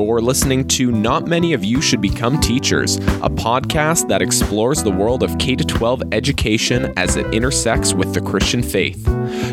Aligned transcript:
You're 0.00 0.20
listening 0.22 0.66
to 0.68 0.90
Not 0.90 1.26
Many 1.26 1.52
of 1.52 1.62
You 1.62 1.82
Should 1.82 2.00
Become 2.00 2.40
Teachers, 2.40 2.96
a 2.96 3.28
podcast 3.28 4.08
that 4.08 4.22
explores 4.22 4.82
the 4.82 4.90
world 4.90 5.22
of 5.22 5.36
K 5.38 5.56
12 5.56 6.02
education 6.12 6.92
as 6.96 7.16
it 7.16 7.32
intersects 7.34 7.92
with 7.92 8.14
the 8.14 8.20
Christian 8.20 8.62
faith. 8.62 9.06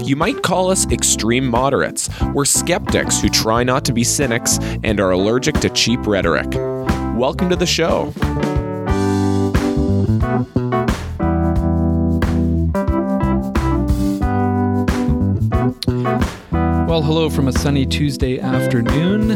You 0.03 0.15
might 0.15 0.43
call 0.43 0.71
us 0.71 0.89
extreme 0.89 1.45
moderates. 1.45 2.09
We're 2.33 2.45
skeptics 2.45 3.19
who 3.19 3.29
try 3.29 3.63
not 3.63 3.83
to 3.85 3.93
be 3.93 4.03
cynics 4.03 4.57
and 4.83 4.99
are 4.99 5.11
allergic 5.11 5.55
to 5.59 5.69
cheap 5.69 6.07
rhetoric. 6.07 6.53
Welcome 7.17 7.49
to 7.49 7.55
the 7.55 7.65
show. 7.65 8.13
Well, 16.87 17.01
hello 17.01 17.29
from 17.29 17.47
a 17.47 17.53
sunny 17.53 17.85
Tuesday 17.85 18.39
afternoon, 18.39 19.31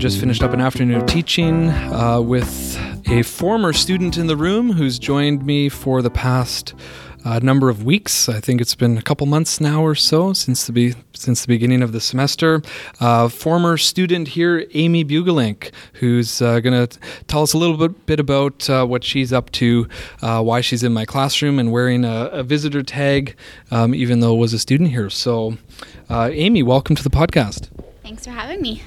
just 0.00 0.18
finished 0.18 0.42
up 0.42 0.54
an 0.54 0.62
afternoon 0.62 0.98
of 0.98 1.06
teaching 1.06 1.68
uh, 1.68 2.18
with 2.18 2.80
a 3.10 3.22
former 3.22 3.70
student 3.70 4.16
in 4.16 4.28
the 4.28 4.36
room 4.36 4.72
who's 4.72 4.98
joined 4.98 5.44
me 5.44 5.68
for 5.68 6.00
the 6.00 6.08
past 6.08 6.72
uh, 7.26 7.38
number 7.40 7.68
of 7.68 7.84
weeks. 7.84 8.26
I 8.26 8.40
think 8.40 8.62
it's 8.62 8.74
been 8.74 8.96
a 8.96 9.02
couple 9.02 9.26
months 9.26 9.60
now 9.60 9.82
or 9.82 9.94
so 9.94 10.32
since 10.32 10.66
the 10.66 10.72
be- 10.72 10.94
since 11.12 11.42
the 11.42 11.48
beginning 11.48 11.82
of 11.82 11.92
the 11.92 12.00
semester. 12.00 12.62
Uh, 12.98 13.28
former 13.28 13.76
student 13.76 14.28
here, 14.28 14.64
Amy 14.72 15.04
Bugelink, 15.04 15.70
who's 15.92 16.40
uh, 16.40 16.60
going 16.60 16.86
to 16.86 16.98
tell 17.26 17.42
us 17.42 17.52
a 17.52 17.58
little 17.58 17.76
bit, 17.76 18.06
bit 18.06 18.18
about 18.18 18.70
uh, 18.70 18.86
what 18.86 19.04
she's 19.04 19.34
up 19.34 19.52
to, 19.52 19.86
uh, 20.22 20.42
why 20.42 20.62
she's 20.62 20.82
in 20.82 20.94
my 20.94 21.04
classroom, 21.04 21.58
and 21.58 21.72
wearing 21.72 22.06
a, 22.06 22.30
a 22.32 22.42
visitor 22.42 22.82
tag, 22.82 23.36
um, 23.70 23.94
even 23.94 24.20
though 24.20 24.34
was 24.34 24.54
a 24.54 24.58
student 24.58 24.88
here. 24.90 25.10
So. 25.10 25.58
Uh, 26.08 26.28
Amy, 26.32 26.60
welcome 26.60 26.96
to 26.96 27.04
the 27.04 27.10
podcast. 27.10 27.68
Thanks 28.02 28.24
for 28.24 28.30
having 28.30 28.60
me. 28.60 28.82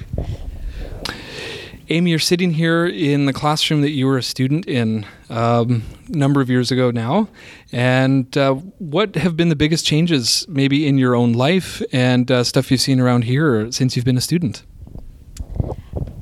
Amy, 1.90 2.10
you're 2.10 2.18
sitting 2.18 2.52
here 2.52 2.86
in 2.86 3.26
the 3.26 3.32
classroom 3.34 3.82
that 3.82 3.90
you 3.90 4.06
were 4.06 4.16
a 4.16 4.22
student 4.22 4.66
in 4.66 5.04
um, 5.28 5.82
a 6.08 6.16
number 6.16 6.40
of 6.40 6.48
years 6.48 6.70
ago 6.70 6.90
now. 6.90 7.28
And 7.72 8.36
uh, 8.38 8.54
what 8.54 9.16
have 9.16 9.36
been 9.36 9.50
the 9.50 9.56
biggest 9.56 9.84
changes, 9.84 10.46
maybe 10.48 10.86
in 10.86 10.96
your 10.96 11.14
own 11.14 11.34
life 11.34 11.82
and 11.92 12.30
uh, 12.30 12.42
stuff 12.42 12.70
you've 12.70 12.80
seen 12.80 13.00
around 13.00 13.24
here 13.24 13.70
since 13.70 13.96
you've 13.96 14.04
been 14.06 14.16
a 14.16 14.22
student? 14.22 14.62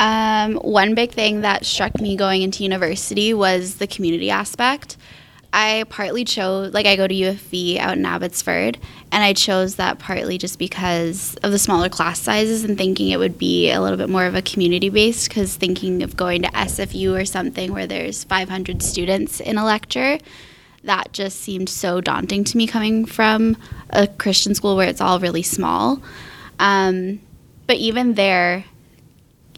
Um, 0.01 0.57
one 0.57 0.97
big 0.97 1.13
thing 1.13 1.43
that 1.43 1.65
struck 1.65 2.01
me 2.01 2.17
going 2.17 2.43
into 2.43 2.65
university 2.65 3.33
was 3.33 3.77
the 3.77 3.87
community 3.87 4.31
aspect. 4.31 4.97
I 5.53 5.85
partly 5.91 6.25
chose, 6.25 6.73
like, 6.73 6.87
I 6.87 6.97
go 6.97 7.07
to 7.07 7.15
UFV 7.15 7.77
out 7.79 7.99
in 7.99 8.07
Abbotsford, 8.07 8.79
and 9.11 9.23
I 9.23 9.35
chose 9.35 9.75
that 9.77 9.99
partly 9.99 10.39
just 10.39 10.59
because 10.59 11.37
of 11.43 11.53
the 11.53 11.59
smaller 11.59 11.91
class 11.91 12.19
sizes 12.21 12.65
and 12.65 12.79
thinking 12.79 13.11
it 13.11 13.19
would 13.19 13.37
be 13.37 13.71
a 13.71 13.81
little 13.83 13.99
bit 13.99 14.09
more 14.09 14.25
of 14.25 14.35
a 14.35 14.41
community 14.41 14.89
based. 14.89 15.29
Because 15.29 15.55
thinking 15.57 16.03
of 16.03 16.17
going 16.17 16.43
to 16.43 16.49
SFU 16.49 17.21
or 17.21 17.27
something 17.27 17.73
where 17.73 17.87
there's 17.87 18.25
500 18.25 18.83
students 18.83 19.41
in 19.41 19.59
a 19.59 19.65
lecture, 19.65 20.19
that 20.85 21.13
just 21.13 21.41
seemed 21.41 21.69
so 21.69 22.01
daunting 22.01 22.45
to 22.45 22.57
me 22.57 22.67
coming 22.67 23.05
from 23.05 23.57
a 23.91 24.07
Christian 24.07 24.55
school 24.55 24.75
where 24.75 24.89
it's 24.89 25.01
all 25.01 25.21
really 25.21 25.43
small. 25.43 26.03
Um, 26.59 27.21
but 27.67 27.77
even 27.77 28.15
there, 28.15 28.65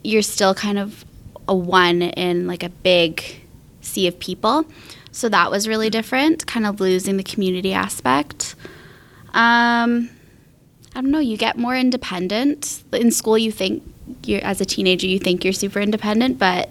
you're 0.03 0.21
still 0.21 0.53
kind 0.53 0.77
of 0.77 1.05
a 1.47 1.55
one 1.55 2.01
in 2.01 2.47
like 2.47 2.63
a 2.63 2.69
big 2.69 3.23
sea 3.81 4.07
of 4.07 4.19
people. 4.19 4.65
So 5.15 5.29
that 5.29 5.49
was 5.49 5.65
really 5.65 5.89
different, 5.89 6.45
kind 6.45 6.65
of 6.65 6.81
losing 6.81 7.15
the 7.15 7.23
community 7.23 7.71
aspect. 7.71 8.53
Um, 9.33 10.09
I 10.93 11.01
don't 11.01 11.09
know, 11.09 11.19
you 11.19 11.37
get 11.37 11.57
more 11.57 11.75
independent. 11.75 12.83
In 12.91 13.11
school, 13.11 13.37
you 13.37 13.49
think 13.49 13.81
you're, 14.25 14.43
as 14.43 14.59
a 14.59 14.65
teenager, 14.65 15.07
you 15.07 15.17
think 15.17 15.45
you're 15.45 15.53
super 15.53 15.79
independent, 15.79 16.37
but 16.37 16.69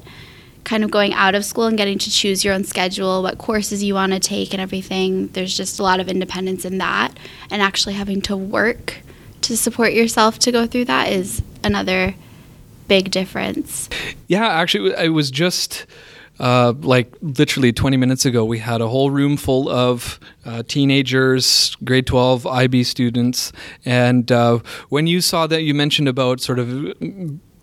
kind 0.64 0.84
of 0.84 0.90
going 0.90 1.14
out 1.14 1.34
of 1.34 1.42
school 1.42 1.64
and 1.64 1.78
getting 1.78 1.98
to 1.98 2.10
choose 2.10 2.44
your 2.44 2.52
own 2.52 2.64
schedule, 2.64 3.22
what 3.22 3.38
courses 3.38 3.82
you 3.82 3.94
want 3.94 4.12
to 4.12 4.20
take, 4.20 4.52
and 4.52 4.60
everything, 4.60 5.28
there's 5.28 5.56
just 5.56 5.78
a 5.78 5.82
lot 5.82 5.98
of 5.98 6.10
independence 6.10 6.66
in 6.66 6.76
that. 6.76 7.16
And 7.50 7.62
actually 7.62 7.94
having 7.94 8.20
to 8.22 8.36
work 8.36 8.98
to 9.40 9.56
support 9.56 9.94
yourself 9.94 10.38
to 10.40 10.52
go 10.52 10.66
through 10.66 10.84
that 10.84 11.10
is 11.10 11.40
another 11.62 12.14
big 12.88 13.10
difference. 13.10 13.88
Yeah, 14.28 14.46
actually, 14.46 14.92
it 15.02 15.14
was 15.14 15.30
just 15.30 15.86
uh, 16.38 16.72
like 16.80 17.14
literally 17.22 17.72
20 17.72 17.96
minutes 17.96 18.24
ago, 18.24 18.44
we 18.44 18.58
had 18.58 18.80
a 18.80 18.88
whole 18.88 19.10
room 19.10 19.36
full 19.36 19.68
of 19.68 20.18
uh, 20.44 20.62
teenagers, 20.66 21.76
grade 21.84 22.06
12 22.06 22.46
IB 22.46 22.84
students. 22.84 23.52
And 23.84 24.30
uh, 24.30 24.58
when 24.88 25.06
you 25.06 25.20
saw 25.20 25.46
that, 25.46 25.62
you 25.62 25.74
mentioned 25.74 26.08
about 26.08 26.40
sort 26.40 26.58
of 26.58 26.94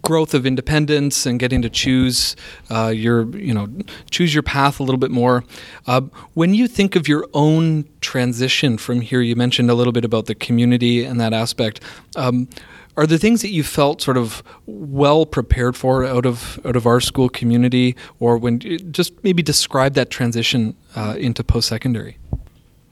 growth 0.01 0.33
of 0.33 0.45
independence 0.45 1.25
and 1.25 1.39
getting 1.39 1.61
to 1.61 1.69
choose 1.69 2.35
uh, 2.69 2.87
your 2.87 3.35
you 3.37 3.53
know 3.53 3.67
choose 4.09 4.33
your 4.33 4.43
path 4.43 4.79
a 4.79 4.83
little 4.83 4.97
bit 4.97 5.11
more 5.11 5.43
uh, 5.87 6.01
when 6.33 6.53
you 6.53 6.67
think 6.67 6.95
of 6.95 7.07
your 7.07 7.27
own 7.33 7.85
transition 8.01 8.77
from 8.77 9.01
here 9.01 9.21
you 9.21 9.35
mentioned 9.35 9.69
a 9.69 9.75
little 9.75 9.93
bit 9.93 10.03
about 10.03 10.25
the 10.25 10.33
community 10.33 11.05
and 11.05 11.19
that 11.19 11.33
aspect 11.33 11.81
um, 12.15 12.47
are 12.97 13.07
there 13.07 13.17
things 13.17 13.41
that 13.41 13.49
you 13.51 13.63
felt 13.63 14.01
sort 14.01 14.17
of 14.17 14.43
well 14.65 15.25
prepared 15.25 15.75
for 15.75 16.05
out 16.05 16.25
of 16.25 16.59
out 16.65 16.75
of 16.75 16.85
our 16.85 16.99
school 16.99 17.29
community, 17.29 17.95
or 18.19 18.37
when 18.37 18.59
just 18.91 19.23
maybe 19.23 19.41
describe 19.41 19.93
that 19.93 20.09
transition 20.09 20.75
uh, 20.95 21.15
into 21.17 21.43
post 21.43 21.67
secondary? 21.67 22.17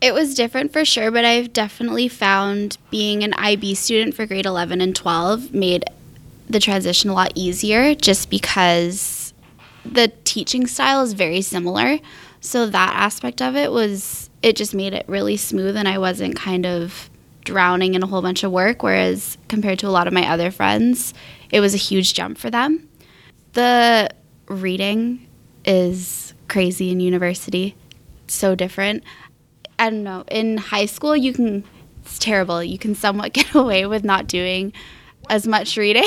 It 0.01 0.13
was 0.13 0.33
different 0.33 0.71
for 0.71 0.85
sure, 0.85 1.11
but 1.11 1.25
I've 1.25 1.51
definitely 1.51 2.07
found 2.07 2.77
being 2.89 3.23
an 3.23 3.33
IB 3.33 3.75
student 3.75 4.15
for 4.15 4.25
grade 4.25 4.45
11 4.45 4.79
and 4.79 4.95
12 4.95 5.53
made 5.53 5.83
the 6.49 6.59
transition 6.59 7.09
a 7.09 7.13
lot 7.13 7.33
easier 7.35 7.93
just 7.95 8.29
because 8.29 9.33
the 9.83 10.07
teaching 10.23 10.67
style 10.67 11.01
is 11.01 11.13
very 11.13 11.41
similar. 11.41 11.99
So 12.39 12.67
that 12.67 12.95
aspect 12.95 13.41
of 13.41 13.57
it 13.57 13.73
was, 13.73 14.29
it 14.41 14.55
just 14.55 14.73
made 14.73 14.93
it 14.93 15.03
really 15.07 15.35
smooth, 15.35 15.75
and 15.75 15.88
I 15.88 15.97
wasn't 15.97 16.38
kind 16.38 16.65
of 16.65 17.09
drowning 17.49 17.95
in 17.95 18.03
a 18.03 18.07
whole 18.07 18.21
bunch 18.21 18.43
of 18.43 18.51
work, 18.51 18.83
whereas 18.83 19.39
compared 19.47 19.79
to 19.79 19.87
a 19.87 19.89
lot 19.89 20.05
of 20.05 20.13
my 20.13 20.29
other 20.29 20.51
friends, 20.51 21.15
it 21.49 21.61
was 21.61 21.73
a 21.73 21.77
huge 21.77 22.13
jump 22.13 22.37
for 22.37 22.51
them. 22.51 22.87
The 23.53 24.09
reading 24.47 25.27
is 25.65 26.35
crazy 26.47 26.91
in 26.91 26.99
university, 26.99 27.75
so 28.27 28.53
different. 28.53 29.03
I 29.79 29.89
don't 29.89 30.03
know. 30.03 30.25
In 30.29 30.57
high 30.57 30.85
school, 30.85 31.15
you 31.15 31.33
can, 31.33 31.63
it's 32.03 32.19
terrible. 32.19 32.63
You 32.63 32.77
can 32.77 32.93
somewhat 32.93 33.33
get 33.39 33.55
away 33.55 33.88
with 33.88 34.03
not 34.03 34.27
doing 34.27 34.71
as 35.27 35.47
much 35.47 35.75
reading. 35.75 36.03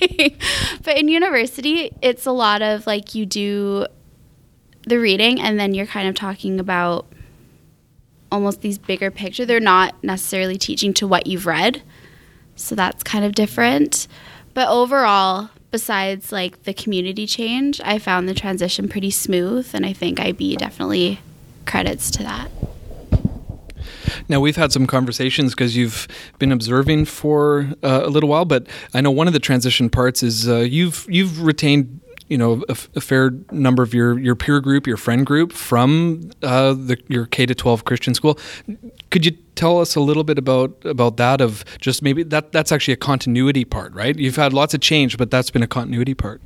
but 0.82 0.98
in 0.98 1.08
university, 1.08 1.96
it's 2.02 2.26
a 2.26 2.32
lot 2.32 2.60
of 2.60 2.86
like 2.86 3.14
you 3.14 3.24
do 3.24 3.86
the 4.86 4.98
reading 4.98 5.40
and 5.40 5.58
then 5.58 5.72
you're 5.72 5.86
kind 5.86 6.08
of 6.08 6.14
talking 6.14 6.60
about 6.60 7.06
almost 8.30 8.60
these 8.60 8.78
bigger 8.78 9.10
picture. 9.10 9.44
They're 9.44 9.60
not 9.60 9.94
necessarily 10.02 10.58
teaching 10.58 10.94
to 10.94 11.06
what 11.06 11.26
you've 11.26 11.46
read. 11.46 11.82
So 12.56 12.74
that's 12.74 13.02
kind 13.02 13.24
of 13.24 13.32
different. 13.32 14.06
But 14.54 14.68
overall, 14.68 15.50
besides 15.70 16.30
like 16.30 16.62
the 16.62 16.74
community 16.74 17.26
change, 17.26 17.80
I 17.84 17.98
found 17.98 18.28
the 18.28 18.34
transition 18.34 18.88
pretty 18.88 19.10
smooth 19.10 19.68
and 19.74 19.84
I 19.84 19.92
think 19.92 20.20
IB 20.20 20.56
definitely 20.56 21.20
credits 21.66 22.10
to 22.12 22.22
that. 22.22 22.50
Now 24.28 24.40
we've 24.40 24.56
had 24.56 24.72
some 24.72 24.86
conversations 24.86 25.52
because 25.52 25.76
you've 25.76 26.06
been 26.38 26.52
observing 26.52 27.06
for 27.06 27.72
uh, 27.82 28.02
a 28.04 28.08
little 28.08 28.28
while, 28.28 28.44
but 28.44 28.66
I 28.92 29.00
know 29.00 29.10
one 29.10 29.26
of 29.26 29.32
the 29.32 29.40
transition 29.40 29.90
parts 29.90 30.22
is 30.22 30.48
uh, 30.48 30.58
you've 30.58 31.06
you've 31.08 31.42
retained 31.42 32.00
you 32.28 32.38
know 32.38 32.62
a, 32.68 32.74
fair 32.74 33.32
number 33.50 33.82
of 33.82 33.92
your 33.92 34.18
your 34.18 34.34
peer 34.34 34.60
group, 34.60 34.86
your 34.86 34.96
friend 34.96 35.26
group 35.26 35.52
from 35.52 36.30
uh, 36.42 36.72
the, 36.72 36.98
your 37.08 37.26
K 37.26 37.46
to 37.46 37.54
twelve 37.54 37.84
Christian 37.84 38.14
school. 38.14 38.38
Could 39.10 39.26
you 39.26 39.32
tell 39.54 39.80
us 39.80 39.94
a 39.94 40.00
little 40.00 40.24
bit 40.24 40.38
about 40.38 40.84
about 40.84 41.16
that? 41.18 41.40
Of 41.40 41.64
just 41.78 42.02
maybe 42.02 42.22
that 42.24 42.52
that's 42.52 42.72
actually 42.72 42.94
a 42.94 42.98
continuity 42.98 43.64
part, 43.64 43.92
right? 43.92 44.18
You've 44.18 44.36
had 44.36 44.52
lots 44.52 44.74
of 44.74 44.80
change, 44.80 45.18
but 45.18 45.30
that's 45.30 45.50
been 45.50 45.62
a 45.62 45.68
continuity 45.68 46.14
part. 46.14 46.40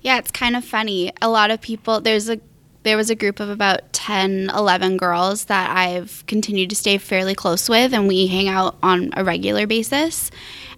Yeah, 0.00 0.18
it's 0.18 0.30
kind 0.30 0.56
of 0.56 0.64
funny. 0.64 1.12
A 1.22 1.28
lot 1.28 1.50
of 1.50 1.60
people 1.60 2.00
there's 2.00 2.28
a 2.28 2.40
there 2.84 2.96
was 2.96 3.10
a 3.10 3.14
group 3.14 3.40
of 3.40 3.50
about 3.50 3.92
10 3.92 4.50
11 4.54 4.96
girls 4.96 5.46
that 5.46 5.76
i've 5.76 6.24
continued 6.26 6.70
to 6.70 6.76
stay 6.76 6.96
fairly 6.96 7.34
close 7.34 7.68
with 7.68 7.92
and 7.92 8.08
we 8.08 8.26
hang 8.28 8.48
out 8.48 8.78
on 8.82 9.10
a 9.14 9.24
regular 9.24 9.66
basis 9.66 10.30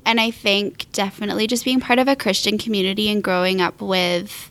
and 0.04 0.20
I 0.20 0.30
think 0.30 0.90
definitely 0.92 1.46
just 1.46 1.64
being 1.64 1.80
part 1.80 1.98
of 1.98 2.08
a 2.08 2.16
Christian 2.16 2.58
community 2.58 3.08
and 3.08 3.22
growing 3.22 3.60
up 3.60 3.80
with 3.80 4.50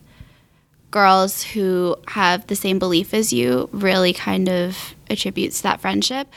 girls 0.91 1.43
who 1.43 1.95
have 2.07 2.47
the 2.47 2.55
same 2.55 2.79
belief 2.79 3.13
as 3.13 3.31
you 3.31 3.69
really 3.71 4.13
kind 4.13 4.49
of 4.49 4.95
attributes 5.09 5.61
that 5.61 5.81
friendship. 5.81 6.27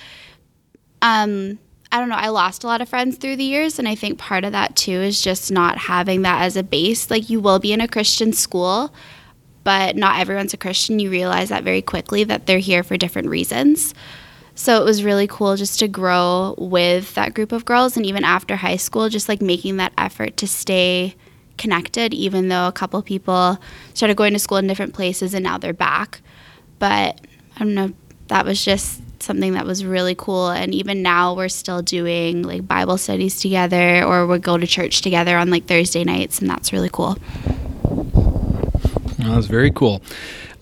Um, 1.01 1.59
I 1.91 1.99
don't 1.99 2.09
know, 2.09 2.17
I 2.17 2.29
lost 2.29 2.65
a 2.65 2.67
lot 2.67 2.81
of 2.81 2.89
friends 2.89 3.17
through 3.17 3.37
the 3.37 3.45
years, 3.45 3.79
and 3.79 3.87
I 3.87 3.95
think 3.95 4.19
part 4.19 4.45
of 4.45 4.53
that 4.53 4.77
too 4.77 4.93
is 4.93 5.21
just 5.21 5.51
not 5.51 5.77
having 5.77 6.23
that 6.23 6.43
as 6.43 6.57
a 6.57 6.63
base. 6.63 7.11
Like, 7.11 7.29
you 7.29 7.41
will 7.41 7.59
be 7.59 7.73
in 7.73 7.81
a 7.81 7.89
Christian 7.89 8.33
school, 8.33 8.95
but 9.63 9.97
not 9.97 10.19
everyone's 10.19 10.55
a 10.55 10.59
Christian. 10.59 10.99
You 10.99 11.11
realize 11.11 11.51
that 11.51 11.65
very 11.65 11.83
quickly 11.83 12.25
that 12.25 12.47
they're 12.47 12.59
here 12.59 12.83
for 12.83 12.97
different 12.97 13.29
reasons. 13.29 13.95
So 14.55 14.81
it 14.81 14.85
was 14.85 15.03
really 15.03 15.27
cool 15.27 15.57
just 15.57 15.79
to 15.81 15.89
grow 15.89 16.55
with 16.59 17.15
that 17.15 17.35
group 17.35 17.53
of 17.53 17.65
girls 17.65 17.97
and 17.97 18.05
even 18.05 18.25
after 18.25 18.57
high 18.57 18.77
school 18.77 19.09
just 19.09 19.29
like 19.29 19.41
making 19.41 19.79
that 19.79 19.93
effort 19.97 20.37
to 20.39 20.47
stay 20.47 21.15
connected, 21.59 22.13
even 22.13 22.49
though 22.49 22.67
a 22.67 22.73
couple 22.73 23.01
people 23.03 23.59
started 23.95 24.17
going 24.17 24.33
to 24.35 24.39
school 24.39 24.59
in 24.59 24.67
different 24.67 24.95
places 24.95 25.35
and 25.35 25.43
now 25.43 25.59
they're 25.59 25.73
back. 25.73 26.21
But 26.79 27.21
I 27.57 27.59
don't 27.61 27.75
know, 27.75 27.93
that 28.29 28.45
was 28.45 28.65
just 28.65 29.01
something 29.23 29.53
that 29.53 29.65
was 29.65 29.85
really 29.85 30.15
cool. 30.15 30.51
And 30.51 30.75
even 30.75 31.03
now, 31.03 31.35
we're 31.35 31.49
still 31.49 31.83
doing 31.83 32.43
like 32.43 32.67
Bible 32.67 32.99
studies 32.99 33.41
together, 33.41 34.05
or 34.05 34.27
we 34.27 34.39
go 34.39 34.59
to 34.59 34.67
church 34.67 35.01
together 35.01 35.37
on 35.37 35.51
like 35.51 35.67
Thursday 35.67 36.05
nights, 36.05 36.41
and 36.41 36.51
that's 36.51 36.73
really 36.73 36.91
cool. 36.91 37.17
That 39.19 39.37
was 39.37 39.47
very 39.47 39.71
cool. 39.71 40.03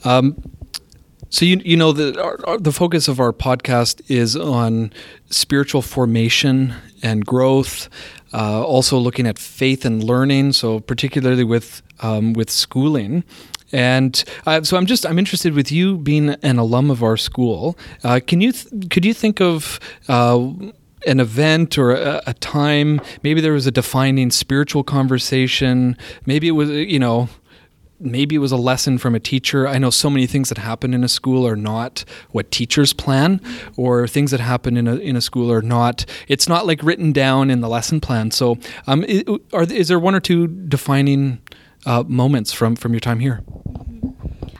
Um, 0.04 0.36
so 1.30 1.44
you 1.44 1.60
you 1.64 1.76
know 1.76 1.92
the 1.92 2.20
our, 2.20 2.38
our, 2.46 2.58
the 2.58 2.72
focus 2.72 3.08
of 3.08 3.20
our 3.20 3.32
podcast 3.32 4.02
is 4.08 4.36
on 4.36 4.92
spiritual 5.30 5.80
formation 5.80 6.74
and 7.02 7.24
growth, 7.24 7.88
uh, 8.32 8.62
also 8.64 8.98
looking 8.98 9.26
at 9.26 9.38
faith 9.38 9.84
and 9.84 10.02
learning. 10.02 10.52
So 10.52 10.80
particularly 10.80 11.44
with 11.44 11.82
um, 12.00 12.32
with 12.32 12.50
schooling. 12.50 13.24
And 13.72 14.22
uh, 14.46 14.62
so 14.62 14.76
I'm 14.76 14.86
just 14.86 15.06
I'm 15.06 15.18
interested 15.18 15.54
with 15.54 15.70
you 15.70 15.98
being 15.98 16.30
an 16.30 16.58
alum 16.58 16.90
of 16.90 17.02
our 17.04 17.16
school. 17.16 17.78
Uh, 18.02 18.18
can 18.26 18.40
you 18.40 18.50
th- 18.52 18.90
could 18.90 19.04
you 19.04 19.14
think 19.14 19.40
of 19.40 19.78
uh, 20.08 20.50
an 21.06 21.20
event 21.20 21.78
or 21.78 21.92
a, 21.92 22.20
a, 22.26 22.34
time? 22.34 23.00
Maybe 23.22 23.40
there 23.40 23.52
was 23.52 23.68
a 23.68 23.70
defining 23.70 24.32
spiritual 24.32 24.82
conversation. 24.82 25.96
Maybe 26.26 26.48
it 26.48 26.52
was 26.52 26.70
you 26.70 26.98
know 26.98 27.28
maybe 28.00 28.34
it 28.34 28.38
was 28.38 28.52
a 28.52 28.56
lesson 28.56 28.98
from 28.98 29.14
a 29.14 29.20
teacher. 29.20 29.68
I 29.68 29.78
know 29.78 29.90
so 29.90 30.10
many 30.10 30.26
things 30.26 30.48
that 30.48 30.58
happen 30.58 30.94
in 30.94 31.04
a 31.04 31.08
school 31.08 31.46
are 31.46 31.56
not 31.56 32.04
what 32.30 32.50
teachers 32.50 32.92
plan, 32.92 33.40
or 33.76 34.08
things 34.08 34.30
that 34.30 34.40
happen 34.40 34.76
in 34.76 34.88
a 34.88 34.96
in 34.96 35.16
a 35.16 35.20
school 35.20 35.52
are 35.52 35.62
not. 35.62 36.04
It's 36.28 36.48
not 36.48 36.66
like 36.66 36.82
written 36.82 37.12
down 37.12 37.50
in 37.50 37.60
the 37.60 37.68
lesson 37.68 38.00
plan. 38.00 38.30
So, 38.30 38.58
um, 38.86 39.04
are 39.52 39.62
is 39.62 39.88
there 39.88 39.98
one 39.98 40.14
or 40.14 40.20
two 40.20 40.46
defining 40.46 41.40
uh, 41.86 42.04
moments 42.06 42.52
from 42.52 42.76
from 42.76 42.92
your 42.92 43.00
time 43.00 43.20
here? 43.20 43.42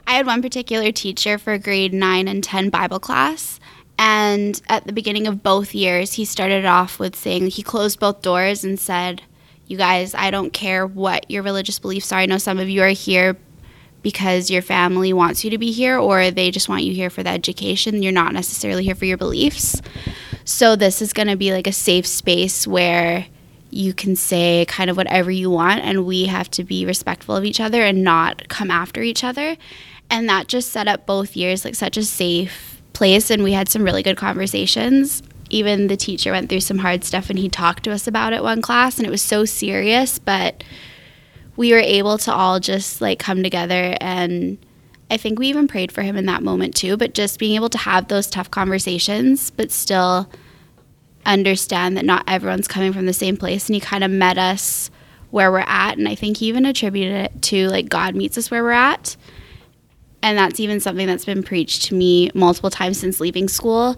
I 0.06 0.14
had 0.14 0.26
one 0.26 0.42
particular 0.42 0.92
teacher 0.92 1.38
for 1.38 1.56
grade 1.58 1.94
nine 1.94 2.28
and 2.28 2.42
ten 2.44 2.70
Bible 2.70 3.00
class. 3.00 3.58
And 4.02 4.60
at 4.70 4.86
the 4.86 4.94
beginning 4.94 5.26
of 5.26 5.42
both 5.42 5.74
years, 5.74 6.14
he 6.14 6.24
started 6.24 6.64
off 6.64 6.98
with 6.98 7.14
saying 7.14 7.48
he 7.48 7.62
closed 7.62 8.00
both 8.00 8.22
doors 8.22 8.64
and 8.64 8.80
said, 8.80 9.20
you 9.70 9.76
guys, 9.76 10.16
I 10.16 10.32
don't 10.32 10.52
care 10.52 10.84
what 10.84 11.30
your 11.30 11.44
religious 11.44 11.78
beliefs 11.78 12.10
are. 12.10 12.18
I 12.18 12.26
know 12.26 12.38
some 12.38 12.58
of 12.58 12.68
you 12.68 12.82
are 12.82 12.88
here 12.88 13.36
because 14.02 14.50
your 14.50 14.62
family 14.62 15.12
wants 15.12 15.44
you 15.44 15.50
to 15.50 15.58
be 15.58 15.70
here 15.70 15.96
or 15.96 16.32
they 16.32 16.50
just 16.50 16.68
want 16.68 16.82
you 16.82 16.92
here 16.92 17.08
for 17.08 17.22
the 17.22 17.30
education. 17.30 18.02
You're 18.02 18.10
not 18.10 18.32
necessarily 18.32 18.82
here 18.82 18.96
for 18.96 19.04
your 19.04 19.16
beliefs. 19.16 19.80
So 20.44 20.74
this 20.74 21.00
is 21.00 21.12
going 21.12 21.28
to 21.28 21.36
be 21.36 21.52
like 21.52 21.68
a 21.68 21.72
safe 21.72 22.04
space 22.04 22.66
where 22.66 23.26
you 23.70 23.94
can 23.94 24.16
say 24.16 24.64
kind 24.66 24.90
of 24.90 24.96
whatever 24.96 25.30
you 25.30 25.50
want 25.50 25.82
and 25.82 26.04
we 26.04 26.24
have 26.24 26.50
to 26.50 26.64
be 26.64 26.84
respectful 26.84 27.36
of 27.36 27.44
each 27.44 27.60
other 27.60 27.84
and 27.84 28.02
not 28.02 28.48
come 28.48 28.72
after 28.72 29.02
each 29.02 29.22
other. 29.22 29.56
And 30.10 30.28
that 30.28 30.48
just 30.48 30.70
set 30.70 30.88
up 30.88 31.06
both 31.06 31.36
years 31.36 31.64
like 31.64 31.76
such 31.76 31.96
a 31.96 32.02
safe 32.02 32.82
place 32.92 33.30
and 33.30 33.44
we 33.44 33.52
had 33.52 33.68
some 33.68 33.84
really 33.84 34.02
good 34.02 34.16
conversations 34.16 35.22
even 35.50 35.88
the 35.88 35.96
teacher 35.96 36.32
went 36.32 36.48
through 36.48 36.60
some 36.60 36.78
hard 36.78 37.04
stuff 37.04 37.28
and 37.30 37.38
he 37.38 37.48
talked 37.48 37.84
to 37.84 37.92
us 37.92 38.06
about 38.06 38.32
it 38.32 38.42
one 38.42 38.62
class 38.62 38.98
and 38.98 39.06
it 39.06 39.10
was 39.10 39.22
so 39.22 39.44
serious 39.44 40.18
but 40.18 40.62
we 41.56 41.72
were 41.72 41.78
able 41.78 42.16
to 42.16 42.32
all 42.32 42.60
just 42.60 43.00
like 43.00 43.18
come 43.18 43.42
together 43.42 43.96
and 44.00 44.58
I 45.10 45.16
think 45.16 45.38
we 45.38 45.48
even 45.48 45.66
prayed 45.66 45.90
for 45.90 46.02
him 46.02 46.16
in 46.16 46.26
that 46.26 46.42
moment 46.42 46.74
too 46.74 46.96
but 46.96 47.14
just 47.14 47.38
being 47.38 47.56
able 47.56 47.68
to 47.70 47.78
have 47.78 48.08
those 48.08 48.28
tough 48.28 48.50
conversations 48.50 49.50
but 49.50 49.70
still 49.70 50.30
understand 51.26 51.96
that 51.96 52.04
not 52.04 52.24
everyone's 52.26 52.68
coming 52.68 52.92
from 52.92 53.06
the 53.06 53.12
same 53.12 53.36
place 53.36 53.68
and 53.68 53.74
he 53.74 53.80
kind 53.80 54.04
of 54.04 54.10
met 54.10 54.38
us 54.38 54.90
where 55.30 55.50
we're 55.50 55.60
at 55.60 55.98
and 55.98 56.08
I 56.08 56.14
think 56.14 56.38
he 56.38 56.46
even 56.46 56.64
attributed 56.64 57.14
it 57.14 57.42
to 57.42 57.68
like 57.68 57.88
God 57.88 58.14
meets 58.14 58.38
us 58.38 58.50
where 58.50 58.62
we're 58.62 58.70
at. 58.70 59.16
And 60.22 60.36
that's 60.36 60.60
even 60.60 60.80
something 60.80 61.06
that's 61.06 61.24
been 61.24 61.42
preached 61.42 61.84
to 61.86 61.94
me 61.94 62.30
multiple 62.34 62.68
times 62.68 62.98
since 62.98 63.20
leaving 63.20 63.48
school 63.48 63.96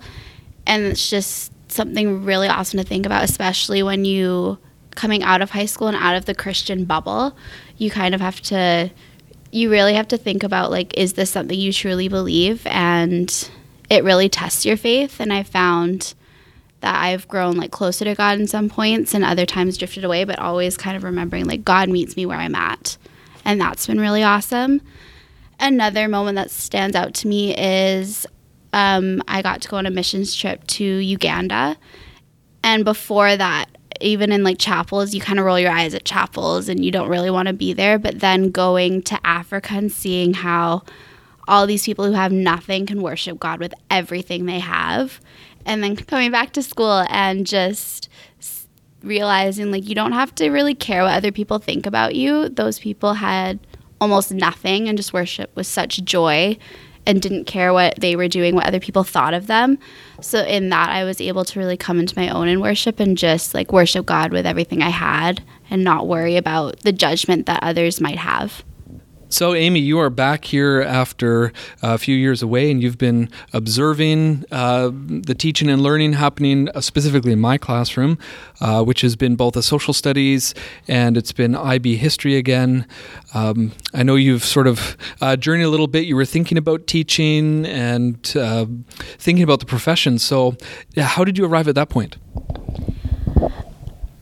and 0.66 0.84
it's 0.84 1.08
just 1.10 1.52
something 1.70 2.24
really 2.24 2.48
awesome 2.48 2.78
to 2.78 2.84
think 2.84 3.06
about, 3.06 3.24
especially 3.24 3.82
when 3.82 4.04
you 4.04 4.58
coming 4.94 5.22
out 5.22 5.40
of 5.40 5.50
high 5.50 5.66
school 5.66 5.88
and 5.88 5.96
out 5.96 6.16
of 6.16 6.26
the 6.26 6.34
Christian 6.34 6.84
bubble. 6.84 7.36
You 7.78 7.90
kind 7.90 8.14
of 8.14 8.20
have 8.20 8.40
to, 8.42 8.90
you 9.50 9.70
really 9.70 9.94
have 9.94 10.08
to 10.08 10.18
think 10.18 10.42
about 10.42 10.70
like, 10.70 10.96
is 10.96 11.14
this 11.14 11.30
something 11.30 11.58
you 11.58 11.72
truly 11.72 12.08
believe? 12.08 12.66
And 12.66 13.50
it 13.90 14.04
really 14.04 14.28
tests 14.28 14.64
your 14.64 14.76
faith. 14.76 15.18
And 15.18 15.32
I 15.32 15.42
found 15.42 16.14
that 16.80 17.00
I've 17.02 17.28
grown 17.28 17.56
like 17.56 17.70
closer 17.70 18.04
to 18.04 18.14
God 18.14 18.38
in 18.38 18.46
some 18.46 18.68
points 18.68 19.14
and 19.14 19.24
other 19.24 19.46
times 19.46 19.78
drifted 19.78 20.04
away, 20.04 20.24
but 20.24 20.38
always 20.38 20.76
kind 20.76 20.96
of 20.96 21.04
remembering 21.04 21.46
like 21.46 21.64
God 21.64 21.88
meets 21.88 22.16
me 22.16 22.26
where 22.26 22.38
I'm 22.38 22.54
at. 22.54 22.96
And 23.44 23.60
that's 23.60 23.86
been 23.86 24.00
really 24.00 24.22
awesome. 24.22 24.80
Another 25.58 26.08
moment 26.08 26.36
that 26.36 26.50
stands 26.50 26.96
out 26.96 27.14
to 27.14 27.28
me 27.28 27.56
is 27.56 28.26
um, 28.72 29.22
I 29.28 29.42
got 29.42 29.62
to 29.62 29.68
go 29.68 29.76
on 29.76 29.86
a 29.86 29.90
missions 29.90 30.34
trip 30.34 30.66
to 30.68 30.84
Uganda. 30.84 31.76
And 32.64 32.84
before 32.84 33.36
that, 33.36 33.66
even 34.00 34.32
in 34.32 34.42
like 34.42 34.58
chapels, 34.58 35.14
you 35.14 35.20
kind 35.20 35.38
of 35.38 35.44
roll 35.44 35.58
your 35.58 35.70
eyes 35.70 35.94
at 35.94 36.04
chapels 36.04 36.68
and 36.68 36.84
you 36.84 36.90
don't 36.90 37.08
really 37.08 37.30
want 37.30 37.48
to 37.48 37.54
be 37.54 37.72
there. 37.72 37.98
But 37.98 38.20
then 38.20 38.50
going 38.50 39.02
to 39.02 39.26
Africa 39.26 39.74
and 39.74 39.92
seeing 39.92 40.34
how 40.34 40.82
all 41.48 41.66
these 41.66 41.84
people 41.84 42.06
who 42.06 42.12
have 42.12 42.32
nothing 42.32 42.86
can 42.86 43.02
worship 43.02 43.38
God 43.38 43.60
with 43.60 43.74
everything 43.90 44.46
they 44.46 44.60
have. 44.60 45.20
And 45.64 45.82
then 45.82 45.96
coming 45.96 46.30
back 46.30 46.52
to 46.54 46.62
school 46.62 47.04
and 47.08 47.46
just 47.46 48.08
realizing 49.02 49.70
like 49.72 49.88
you 49.88 49.94
don't 49.94 50.12
have 50.12 50.34
to 50.36 50.50
really 50.50 50.74
care 50.74 51.02
what 51.02 51.14
other 51.14 51.32
people 51.32 51.58
think 51.58 51.86
about 51.86 52.14
you. 52.14 52.48
Those 52.48 52.78
people 52.78 53.14
had 53.14 53.60
almost 54.00 54.32
nothing 54.32 54.88
and 54.88 54.96
just 54.96 55.12
worship 55.12 55.54
with 55.54 55.66
such 55.66 56.02
joy 56.04 56.56
and 57.06 57.20
didn't 57.20 57.44
care 57.44 57.72
what 57.72 57.96
they 57.98 58.16
were 58.16 58.28
doing, 58.28 58.54
what 58.54 58.66
other 58.66 58.80
people 58.80 59.04
thought 59.04 59.34
of 59.34 59.46
them. 59.46 59.78
So 60.20 60.44
in 60.44 60.68
that, 60.70 60.90
I 60.90 61.04
was 61.04 61.20
able 61.20 61.44
to 61.44 61.58
really 61.58 61.76
come 61.76 61.98
into 61.98 62.18
my 62.18 62.28
own 62.28 62.48
in 62.48 62.60
worship 62.60 63.00
and 63.00 63.18
just 63.18 63.54
like 63.54 63.72
worship 63.72 64.06
God 64.06 64.32
with 64.32 64.46
everything 64.46 64.82
I 64.82 64.90
had 64.90 65.42
and 65.70 65.82
not 65.82 66.06
worry 66.06 66.36
about 66.36 66.80
the 66.80 66.92
judgment 66.92 67.46
that 67.46 67.62
others 67.62 68.00
might 68.00 68.18
have. 68.18 68.62
So, 69.32 69.54
Amy, 69.54 69.80
you 69.80 69.98
are 69.98 70.10
back 70.10 70.44
here 70.44 70.82
after 70.82 71.54
a 71.80 71.96
few 71.96 72.14
years 72.14 72.42
away, 72.42 72.70
and 72.70 72.82
you've 72.82 72.98
been 72.98 73.30
observing 73.54 74.44
uh, 74.52 74.90
the 74.92 75.34
teaching 75.34 75.70
and 75.70 75.80
learning 75.80 76.12
happening 76.12 76.68
uh, 76.74 76.82
specifically 76.82 77.32
in 77.32 77.40
my 77.40 77.56
classroom, 77.56 78.18
uh, 78.60 78.84
which 78.84 79.00
has 79.00 79.16
been 79.16 79.34
both 79.34 79.56
a 79.56 79.62
social 79.62 79.94
studies 79.94 80.54
and 80.86 81.16
it's 81.16 81.32
been 81.32 81.56
IB 81.56 81.96
history 81.96 82.36
again. 82.36 82.86
Um, 83.32 83.72
I 83.94 84.02
know 84.02 84.16
you've 84.16 84.44
sort 84.44 84.66
of 84.66 84.98
uh, 85.22 85.36
journeyed 85.36 85.64
a 85.64 85.70
little 85.70 85.88
bit. 85.88 86.04
You 86.04 86.16
were 86.16 86.26
thinking 86.26 86.58
about 86.58 86.86
teaching 86.86 87.64
and 87.64 88.36
uh, 88.36 88.66
thinking 89.16 89.44
about 89.44 89.60
the 89.60 89.66
profession. 89.66 90.18
So, 90.18 90.58
how 90.98 91.24
did 91.24 91.38
you 91.38 91.46
arrive 91.46 91.68
at 91.68 91.74
that 91.76 91.88
point? 91.88 92.18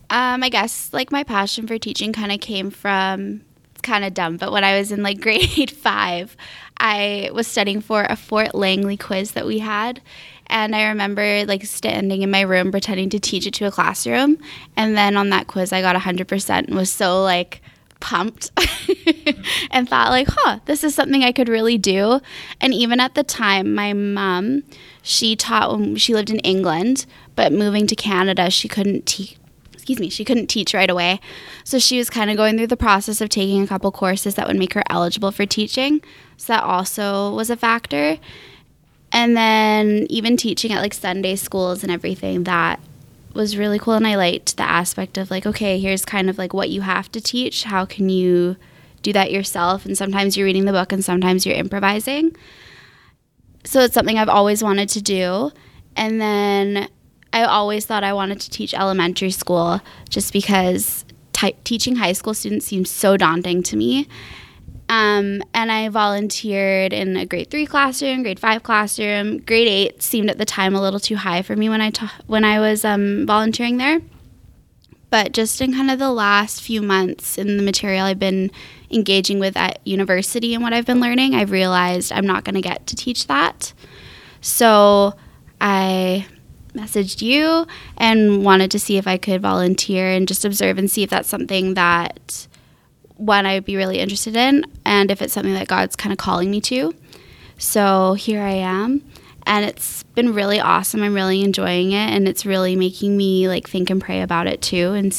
Um, 0.09 0.45
I 0.45 0.51
guess 0.51 0.93
like 0.93 1.11
my 1.11 1.25
passion 1.25 1.67
for 1.67 1.79
teaching 1.79 2.13
kind 2.13 2.31
of 2.31 2.39
came 2.39 2.71
from 2.71 3.43
kind 3.81 4.05
of 4.05 4.15
dumb, 4.15 4.37
but 4.37 4.53
when 4.53 4.65
I 4.65 4.79
was 4.79 4.93
in 4.93 5.03
like 5.03 5.21
grade 5.23 5.71
five, 5.71 6.37
I 6.77 7.31
was 7.33 7.47
studying 7.47 7.81
for 7.81 8.05
a 8.05 8.17
Fort 8.17 8.55
Langley 8.55 8.97
quiz 8.97 9.33
that 9.33 9.47
we 9.47 9.59
had. 9.59 10.01
And 10.47 10.75
I 10.75 10.89
remember 10.89 11.45
like 11.45 11.65
standing 11.65 12.23
in 12.23 12.31
my 12.31 12.41
room 12.41 12.73
pretending 12.73 13.09
to 13.11 13.21
teach 13.21 13.47
it 13.47 13.55
to 13.55 13.67
a 13.67 13.71
classroom. 13.71 14.39
And 14.77 14.97
then 14.97 15.17
on 15.17 15.31
that 15.31 15.47
quiz, 15.47 15.73
I 15.73 15.81
got 15.81 15.95
100% 15.95 16.67
and 16.67 16.75
was 16.75 16.91
so 16.91 17.23
like 17.23 17.63
pumped 18.01 18.51
and 19.71 19.89
thought 19.89 20.09
like, 20.09 20.27
huh, 20.29 20.59
this 20.65 20.83
is 20.83 20.95
something 20.95 21.23
I 21.23 21.33
could 21.33 21.49
really 21.49 21.79
do. 21.79 22.21
And 22.61 22.75
even 22.75 22.99
at 22.99 23.15
the 23.15 23.23
time, 23.23 23.75
my 23.75 23.93
mom, 23.93 24.65
she 25.03 25.37
taught 25.37 25.71
when 25.73 25.97
she 25.97 26.15
lived 26.15 26.31
in 26.31 26.41
England, 26.41 27.07
but 27.37 27.53
moving 27.53 27.87
to 27.87 27.95
Canada, 27.95 28.51
she 28.51 28.69
couldn't 28.69 29.07
teach 29.07 29.40
excuse 29.91 30.07
me, 30.07 30.11
she 30.11 30.25
couldn't 30.25 30.47
teach 30.47 30.73
right 30.73 30.89
away. 30.89 31.21
So 31.65 31.79
she 31.79 31.99
was 31.99 32.09
kind 32.09 32.31
of 32.31 32.37
going 32.37 32.57
through 32.57 32.69
the 32.69 32.77
process 32.77 33.21
of 33.21 33.29
taking 33.29 33.63
a 33.63 33.67
couple 33.67 33.91
courses 33.91 34.37
that 34.37 34.47
would 34.47 34.57
make 34.57 34.75
her 34.75 34.85
eligible 34.89 35.33
for 35.33 35.47
teaching. 35.47 36.01
So 36.37 36.53
that 36.53 36.63
also 36.63 37.35
was 37.35 37.51
a 37.51 37.57
factor. 37.57 38.19
And 39.11 39.37
then 39.37 40.07
even 40.09 40.37
teaching 40.37 40.73
at 40.73 40.81
like 40.81 40.95
Sunday 40.95 41.35
schools 41.35 41.83
and 41.83 41.91
everything, 41.91 42.45
that 42.45 42.79
was 43.35 43.57
really 43.57 43.81
cool. 43.81 43.95
And 43.95 44.07
I 44.07 44.15
liked 44.15 44.57
the 44.57 44.63
aspect 44.63 45.19
of 45.19 45.31
like, 45.31 45.45
okay, 45.45 45.81
here's 45.81 46.05
kind 46.05 46.31
of 46.31 46.39
like 46.39 46.55
what 46.55 46.71
you 46.71 46.83
have 46.83 47.11
to 47.13 47.21
teach. 47.21 47.65
How 47.65 47.85
can 47.85 48.09
you 48.09 48.57
do 49.03 49.13
that 49.13 49.33
yourself? 49.33 49.85
And 49.85 49.99
sometimes 49.99 50.37
you're 50.37 50.47
reading 50.47 50.67
the 50.67 50.73
book 50.73 50.93
and 50.93 51.05
sometimes 51.05 51.45
you're 51.45 51.57
improvising. 51.57 52.37
So 53.65 53.81
it's 53.81 53.95
something 53.95 54.19
I've 54.19 54.29
always 54.29 54.63
wanted 54.63 54.89
to 54.91 55.03
do. 55.03 55.51
And 55.97 56.21
then 56.21 56.89
I 57.33 57.45
always 57.45 57.87
thought 57.87 58.03
I 58.05 58.13
wanted 58.13 58.41
to 58.41 58.51
teach 58.51 58.75
elementary 58.75 59.31
school 59.31 59.81
just 60.09 60.33
because 60.33 61.05
t- 61.33 61.57
teaching 61.65 61.97
high 61.97 62.13
school 62.13 62.35
students 62.35 62.67
seems 62.67 62.91
so 62.91 63.17
daunting 63.17 63.63
to 63.65 63.77
me. 63.77 64.09
Um, 64.89 65.43
and 65.55 65.71
I 65.71 65.89
volunteered 65.89 66.93
in 66.93 67.17
a 67.17 67.25
grade 67.25 67.49
three 67.49 67.67
classroom, 67.67 68.23
grade 68.25 68.41
five 68.41 68.65
classroom. 68.65 69.39
Grade 69.39 69.69
eight 69.69 70.03
seemed 70.03 70.29
at 70.31 70.39
the 70.39 70.45
time 70.45 70.75
a 70.75 70.81
little 70.81 70.99
too 70.99 71.15
high 71.15 71.43
for 71.43 71.55
me 71.55 71.69
when 71.69 71.81
I 71.81 71.91
ta- 71.91 72.13
when 72.27 72.45
I 72.45 72.59
was 72.59 72.85
um, 72.85 73.25
volunteering 73.27 73.77
there. 73.77 74.01
but 75.11 75.33
just 75.33 75.61
in 75.61 75.73
kind 75.75 75.91
of 75.91 75.99
the 75.99 76.11
last 76.11 76.63
few 76.63 76.81
months 76.81 77.37
in 77.37 77.57
the 77.57 77.63
material 77.63 78.07
I've 78.07 78.19
been 78.19 78.51
engaging 78.91 79.39
with 79.41 79.57
at 79.57 79.81
university 79.85 80.55
and 80.55 80.63
what 80.63 80.73
I've 80.73 80.87
been 80.87 81.01
learning, 81.01 81.35
I've 81.35 81.51
realized 81.51 82.13
I'm 82.13 82.27
not 82.27 82.45
going 82.45 82.55
to 82.55 82.61
get 82.61 82.87
to 82.89 82.97
teach 82.97 83.27
that. 83.27 83.73
So 84.41 85.15
I 85.61 86.27
messaged 86.73 87.23
you 87.23 87.67
and 87.97 88.45
wanted 88.45 88.71
to 88.73 88.79
see 88.79 88.97
if 88.97 89.07
I 89.07 89.17
could 89.17 89.43
volunteer 89.43 90.11
and 90.11 90.27
just 90.27 90.45
observe 90.45 90.79
and 90.79 90.91
see 90.91 91.03
if 91.03 91.11
that's 91.11 91.29
something 91.29 91.75
that 91.75 92.47
one 93.17 93.47
I 93.47 93.55
would 93.55 93.65
be 93.65 93.77
really 93.77 93.99
interested 93.99 94.37
in 94.37 94.65
and 94.85 95.11
if 95.11 95.21
it's 95.21 95.33
something 95.33 95.55
that 95.55 95.69
God's 95.69 95.97
kind 95.97 96.13
of 96.13 96.19
calling 96.19 96.51
me 96.51 96.61
to. 96.63 96.95
So 97.59 98.15
here 98.15 98.43
I 98.43 98.53
am 98.53 99.05
and 99.47 99.65
it's 99.65 100.03
been 100.15 100.33
really 100.33 100.59
awesome. 100.61 101.03
I'm 101.03 101.15
really 101.15 101.43
enjoying 101.43 101.93
it 101.93 102.11
and 102.11 102.27
it's 102.27 102.47
really 102.47 102.77
making 102.77 103.17
me 103.17 103.49
like 103.49 103.69
think 103.69 103.91
and 103.91 104.01
pray 104.01 104.23
about 104.23 104.47
it 104.47 104.63
too 104.63 104.93
and 104.93 105.15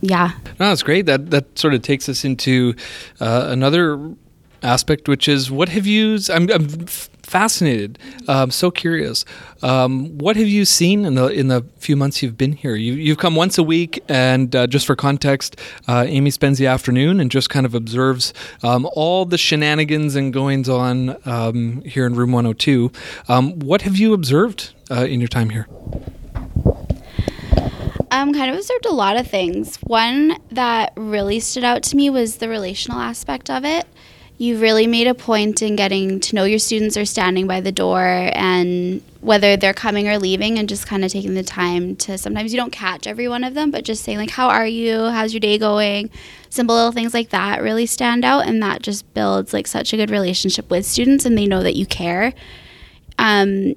yeah. 0.00 0.32
No, 0.58 0.68
that's 0.68 0.82
great. 0.82 1.06
That 1.06 1.30
that 1.30 1.58
sort 1.58 1.74
of 1.74 1.82
takes 1.82 2.08
us 2.08 2.24
into 2.24 2.74
uh, 3.20 3.46
another 3.50 4.14
aspect, 4.62 5.08
which 5.08 5.28
is 5.28 5.50
what 5.50 5.68
have 5.70 5.86
you? 5.86 6.18
I'm, 6.32 6.50
I'm 6.50 6.86
fascinated. 7.26 7.98
I'm 8.28 8.50
so 8.50 8.70
curious. 8.70 9.24
Um, 9.62 10.16
what 10.18 10.36
have 10.36 10.46
you 10.46 10.64
seen 10.64 11.04
in 11.04 11.16
the 11.16 11.26
in 11.26 11.48
the 11.48 11.64
few 11.78 11.96
months 11.96 12.22
you've 12.22 12.38
been 12.38 12.52
here? 12.52 12.76
You, 12.76 12.94
you've 12.94 13.18
come 13.18 13.34
once 13.34 13.58
a 13.58 13.62
week, 13.62 14.02
and 14.08 14.54
uh, 14.54 14.66
just 14.66 14.86
for 14.86 14.94
context, 14.94 15.60
uh, 15.88 16.04
Amy 16.06 16.30
spends 16.30 16.58
the 16.58 16.66
afternoon 16.66 17.20
and 17.20 17.30
just 17.30 17.50
kind 17.50 17.66
of 17.66 17.74
observes 17.74 18.32
um, 18.62 18.88
all 18.92 19.24
the 19.24 19.38
shenanigans 19.38 20.14
and 20.14 20.32
goings 20.32 20.68
on 20.68 21.16
um, 21.26 21.82
here 21.82 22.06
in 22.06 22.14
room 22.14 22.32
102. 22.32 22.92
Um, 23.28 23.58
what 23.58 23.82
have 23.82 23.96
you 23.96 24.14
observed 24.14 24.72
uh, 24.90 25.04
in 25.04 25.20
your 25.20 25.28
time 25.28 25.50
here? 25.50 25.66
Um, 28.12 28.32
kind 28.32 28.50
of 28.50 28.56
observed 28.56 28.86
a 28.86 28.94
lot 28.94 29.16
of 29.16 29.26
things. 29.26 29.76
One 29.82 30.38
that 30.52 30.92
really 30.96 31.40
stood 31.40 31.64
out 31.64 31.82
to 31.84 31.96
me 31.96 32.08
was 32.08 32.36
the 32.36 32.48
relational 32.48 33.00
aspect 33.00 33.50
of 33.50 33.64
it 33.64 33.86
you 34.38 34.58
really 34.58 34.86
made 34.86 35.06
a 35.06 35.14
point 35.14 35.62
in 35.62 35.76
getting 35.76 36.20
to 36.20 36.34
know 36.34 36.44
your 36.44 36.58
students 36.58 36.96
are 36.96 37.04
standing 37.04 37.46
by 37.46 37.60
the 37.60 37.72
door 37.72 38.30
and 38.34 39.02
whether 39.20 39.56
they're 39.56 39.74
coming 39.74 40.08
or 40.08 40.18
leaving 40.18 40.58
and 40.58 40.68
just 40.68 40.86
kind 40.86 41.04
of 41.04 41.10
taking 41.10 41.34
the 41.34 41.42
time 41.42 41.96
to 41.96 42.18
sometimes 42.18 42.52
you 42.52 42.58
don't 42.58 42.72
catch 42.72 43.06
every 43.06 43.28
one 43.28 43.42
of 43.44 43.54
them 43.54 43.70
but 43.70 43.84
just 43.84 44.04
saying 44.04 44.18
like 44.18 44.30
how 44.30 44.48
are 44.48 44.66
you 44.66 45.06
how's 45.06 45.32
your 45.32 45.40
day 45.40 45.58
going 45.58 46.10
simple 46.50 46.76
little 46.76 46.92
things 46.92 47.14
like 47.14 47.30
that 47.30 47.62
really 47.62 47.86
stand 47.86 48.24
out 48.24 48.46
and 48.46 48.62
that 48.62 48.82
just 48.82 49.12
builds 49.14 49.52
like 49.52 49.66
such 49.66 49.92
a 49.92 49.96
good 49.96 50.10
relationship 50.10 50.70
with 50.70 50.84
students 50.84 51.24
and 51.24 51.36
they 51.36 51.46
know 51.46 51.62
that 51.62 51.74
you 51.74 51.86
care 51.86 52.34
um, 53.18 53.74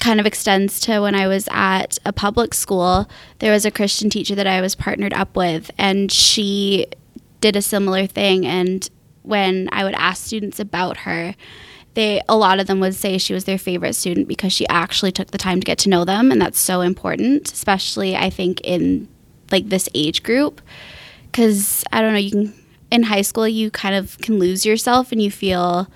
kind 0.00 0.20
of 0.20 0.26
extends 0.26 0.80
to 0.80 1.00
when 1.00 1.14
I 1.14 1.26
was 1.26 1.48
at 1.50 1.98
a 2.04 2.12
public 2.12 2.54
school. 2.54 3.08
There 3.38 3.52
was 3.52 3.64
a 3.64 3.70
Christian 3.70 4.10
teacher 4.10 4.34
that 4.34 4.46
I 4.46 4.60
was 4.60 4.74
partnered 4.74 5.14
up 5.14 5.36
with, 5.36 5.70
and 5.78 6.10
she 6.12 6.86
did 7.40 7.56
a 7.56 7.62
similar 7.62 8.06
thing. 8.06 8.46
And 8.46 8.88
when 9.28 9.68
I 9.70 9.84
would 9.84 9.94
ask 9.94 10.24
students 10.24 10.58
about 10.58 10.98
her, 10.98 11.34
they 11.94 12.22
a 12.28 12.36
lot 12.36 12.60
of 12.60 12.66
them 12.66 12.80
would 12.80 12.94
say 12.94 13.18
she 13.18 13.34
was 13.34 13.44
their 13.44 13.58
favorite 13.58 13.94
student 13.94 14.26
because 14.26 14.52
she 14.52 14.66
actually 14.68 15.12
took 15.12 15.30
the 15.30 15.38
time 15.38 15.60
to 15.60 15.64
get 15.64 15.78
to 15.78 15.88
know 15.88 16.04
them 16.04 16.32
and 16.32 16.40
that's 16.40 16.58
so 16.58 16.80
important, 16.80 17.52
especially 17.52 18.16
I 18.16 18.30
think 18.30 18.60
in 18.62 19.08
like 19.50 19.68
this 19.68 19.88
age 19.94 20.22
group 20.22 20.60
cuz 21.32 21.84
I 21.92 22.00
don't 22.00 22.12
know, 22.12 22.18
you 22.18 22.30
can 22.30 22.54
in 22.90 23.02
high 23.04 23.22
school 23.22 23.46
you 23.46 23.70
kind 23.70 23.94
of 23.94 24.16
can 24.18 24.38
lose 24.38 24.64
yourself 24.64 25.12
and 25.12 25.20
you 25.20 25.30
feel 25.30 25.88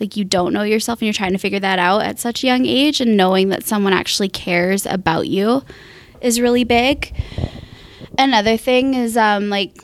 like 0.00 0.16
you 0.16 0.24
don't 0.24 0.52
know 0.52 0.64
yourself 0.64 0.98
and 0.98 1.06
you're 1.06 1.12
trying 1.12 1.32
to 1.32 1.38
figure 1.38 1.60
that 1.60 1.78
out 1.78 2.02
at 2.02 2.18
such 2.18 2.42
a 2.42 2.46
young 2.48 2.66
age 2.66 3.00
and 3.00 3.16
knowing 3.16 3.50
that 3.50 3.62
someone 3.62 3.92
actually 3.92 4.28
cares 4.28 4.86
about 4.86 5.28
you 5.28 5.62
is 6.20 6.40
really 6.40 6.64
big. 6.64 7.12
Another 8.18 8.56
thing 8.56 8.94
is 8.94 9.16
um 9.16 9.50
like 9.50 9.76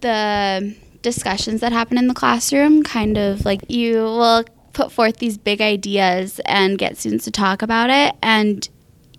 the 0.00 0.74
discussions 1.02 1.60
that 1.60 1.72
happen 1.72 1.98
in 1.98 2.08
the 2.08 2.14
classroom. 2.14 2.82
Kind 2.82 3.16
of 3.16 3.44
like 3.44 3.70
you 3.70 3.96
will 3.96 4.44
put 4.72 4.92
forth 4.92 5.16
these 5.16 5.36
big 5.36 5.60
ideas 5.60 6.40
and 6.46 6.78
get 6.78 6.96
students 6.96 7.24
to 7.24 7.30
talk 7.30 7.62
about 7.62 7.90
it 7.90 8.14
and 8.22 8.68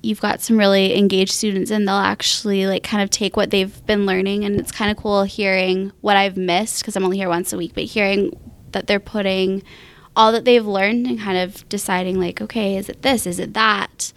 you've 0.01 0.21
got 0.21 0.41
some 0.41 0.57
really 0.57 0.97
engaged 0.97 1.33
students 1.33 1.71
and 1.71 1.87
they'll 1.87 1.95
actually 1.95 2.65
like 2.65 2.83
kind 2.83 3.03
of 3.03 3.09
take 3.09 3.35
what 3.35 3.51
they've 3.51 3.85
been 3.85 4.05
learning 4.05 4.45
and 4.45 4.59
it's 4.59 4.71
kind 4.71 4.89
of 4.89 4.95
cool 4.95 5.23
hearing 5.23 5.91
what 6.01 6.15
I've 6.15 6.37
missed 6.37 6.81
because 6.81 6.95
I'm 6.95 7.03
only 7.03 7.17
here 7.17 7.27
once 7.27 7.51
a 7.51 7.57
week 7.57 7.73
but 7.73 7.83
hearing 7.83 8.31
that 8.71 8.87
they're 8.87 8.99
putting 8.99 9.63
all 10.15 10.31
that 10.31 10.45
they've 10.45 10.65
learned 10.65 11.07
and 11.07 11.19
kind 11.19 11.37
of 11.37 11.67
deciding 11.67 12.19
like 12.19 12.41
okay 12.41 12.77
is 12.77 12.87
it 12.87 13.01
this 13.01 13.27
is 13.27 13.39
it 13.39 13.53
that 13.53 14.13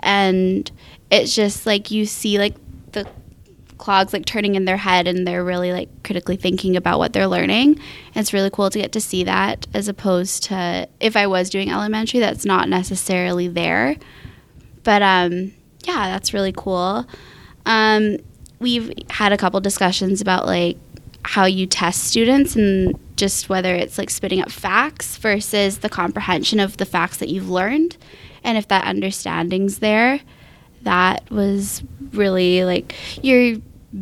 and 0.00 0.70
it's 1.10 1.34
just 1.34 1.64
like 1.64 1.90
you 1.90 2.04
see 2.04 2.38
like 2.38 2.56
the 2.92 3.06
clogs 3.82 4.12
like 4.12 4.24
turning 4.24 4.54
in 4.54 4.64
their 4.64 4.76
head 4.76 5.08
and 5.08 5.26
they're 5.26 5.42
really 5.42 5.72
like 5.72 5.88
critically 6.04 6.36
thinking 6.36 6.76
about 6.76 7.00
what 7.00 7.12
they're 7.12 7.26
learning. 7.26 7.80
It's 8.14 8.32
really 8.32 8.48
cool 8.48 8.70
to 8.70 8.78
get 8.78 8.92
to 8.92 9.00
see 9.00 9.24
that 9.24 9.66
as 9.74 9.88
opposed 9.88 10.44
to 10.44 10.88
if 11.00 11.16
I 11.16 11.26
was 11.26 11.50
doing 11.50 11.68
elementary, 11.68 12.20
that's 12.20 12.44
not 12.44 12.68
necessarily 12.68 13.48
there. 13.48 13.96
But 14.84 15.02
um, 15.02 15.52
yeah, 15.84 16.06
that's 16.06 16.32
really 16.32 16.52
cool. 16.56 17.08
Um, 17.66 18.18
we've 18.60 18.92
had 19.10 19.32
a 19.32 19.36
couple 19.36 19.60
discussions 19.60 20.20
about 20.20 20.46
like 20.46 20.78
how 21.24 21.46
you 21.46 21.66
test 21.66 22.04
students 22.04 22.54
and 22.54 22.96
just 23.16 23.48
whether 23.48 23.74
it's 23.74 23.98
like 23.98 24.10
spitting 24.10 24.40
up 24.40 24.50
facts 24.50 25.16
versus 25.16 25.78
the 25.78 25.88
comprehension 25.88 26.60
of 26.60 26.76
the 26.76 26.84
facts 26.84 27.16
that 27.16 27.28
you've 27.28 27.50
learned 27.50 27.96
and 28.42 28.58
if 28.58 28.66
that 28.66 28.84
understanding's 28.84 29.78
there 29.78 30.18
that 30.82 31.30
was 31.30 31.84
really 32.12 32.64
like 32.64 32.92
you're 33.22 33.56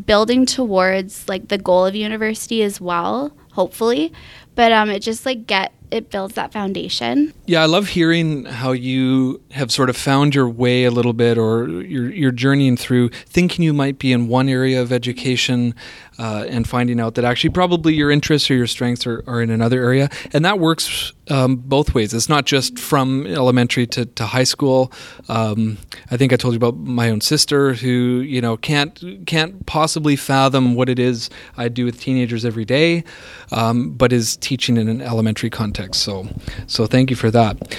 building 0.06 0.46
towards 0.46 1.28
like 1.28 1.48
the 1.48 1.58
goal 1.58 1.86
of 1.86 1.94
university 1.94 2.62
as 2.62 2.80
well 2.80 3.32
hopefully 3.52 4.12
but 4.54 4.72
um 4.72 4.90
it 4.90 5.00
just 5.00 5.26
like 5.26 5.46
get 5.46 5.72
it 5.90 6.10
builds 6.10 6.34
that 6.34 6.52
foundation. 6.52 7.32
Yeah, 7.46 7.62
I 7.62 7.66
love 7.66 7.88
hearing 7.88 8.44
how 8.44 8.72
you 8.72 9.42
have 9.50 9.72
sort 9.72 9.90
of 9.90 9.96
found 9.96 10.34
your 10.34 10.48
way 10.48 10.84
a 10.84 10.90
little 10.90 11.12
bit, 11.12 11.36
or 11.36 11.68
you're, 11.82 12.10
you're 12.10 12.32
journeying 12.32 12.76
through 12.76 13.08
thinking 13.08 13.64
you 13.64 13.72
might 13.72 13.98
be 13.98 14.12
in 14.12 14.28
one 14.28 14.48
area 14.48 14.80
of 14.80 14.92
education 14.92 15.74
uh, 16.20 16.44
and 16.50 16.68
finding 16.68 17.00
out 17.00 17.14
that 17.14 17.24
actually 17.24 17.48
probably 17.48 17.94
your 17.94 18.10
interests 18.10 18.50
or 18.50 18.54
your 18.54 18.66
strengths 18.66 19.06
are, 19.06 19.24
are 19.26 19.40
in 19.40 19.48
another 19.48 19.82
area. 19.82 20.10
And 20.34 20.44
that 20.44 20.58
works 20.58 21.14
um, 21.30 21.56
both 21.56 21.94
ways. 21.94 22.12
It's 22.12 22.28
not 22.28 22.44
just 22.44 22.78
from 22.78 23.26
elementary 23.26 23.86
to, 23.86 24.04
to 24.04 24.26
high 24.26 24.44
school. 24.44 24.92
Um, 25.30 25.78
I 26.10 26.18
think 26.18 26.34
I 26.34 26.36
told 26.36 26.52
you 26.52 26.58
about 26.58 26.76
my 26.76 27.08
own 27.08 27.22
sister 27.22 27.72
who, 27.72 28.20
you 28.20 28.42
know, 28.42 28.58
can't, 28.58 29.02
can't 29.26 29.64
possibly 29.64 30.14
fathom 30.14 30.74
what 30.74 30.90
it 30.90 30.98
is 30.98 31.30
I 31.56 31.68
do 31.68 31.86
with 31.86 31.98
teenagers 31.98 32.44
every 32.44 32.66
day, 32.66 33.02
um, 33.50 33.92
but 33.92 34.12
is 34.12 34.36
teaching 34.36 34.76
in 34.76 34.88
an 34.88 35.00
elementary 35.00 35.48
context. 35.48 36.02
So, 36.02 36.28
so 36.66 36.84
thank 36.86 37.08
you 37.08 37.16
for 37.16 37.30
that. 37.30 37.78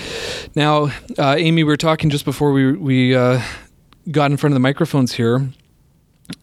Now, 0.55 0.85
uh, 1.19 1.35
Amy, 1.37 1.63
we 1.63 1.65
were 1.65 1.77
talking 1.77 2.09
just 2.09 2.25
before 2.25 2.51
we, 2.53 2.71
we 2.71 3.15
uh, 3.15 3.39
got 4.09 4.31
in 4.31 4.37
front 4.37 4.53
of 4.53 4.55
the 4.55 4.61
microphones 4.61 5.13
here 5.13 5.47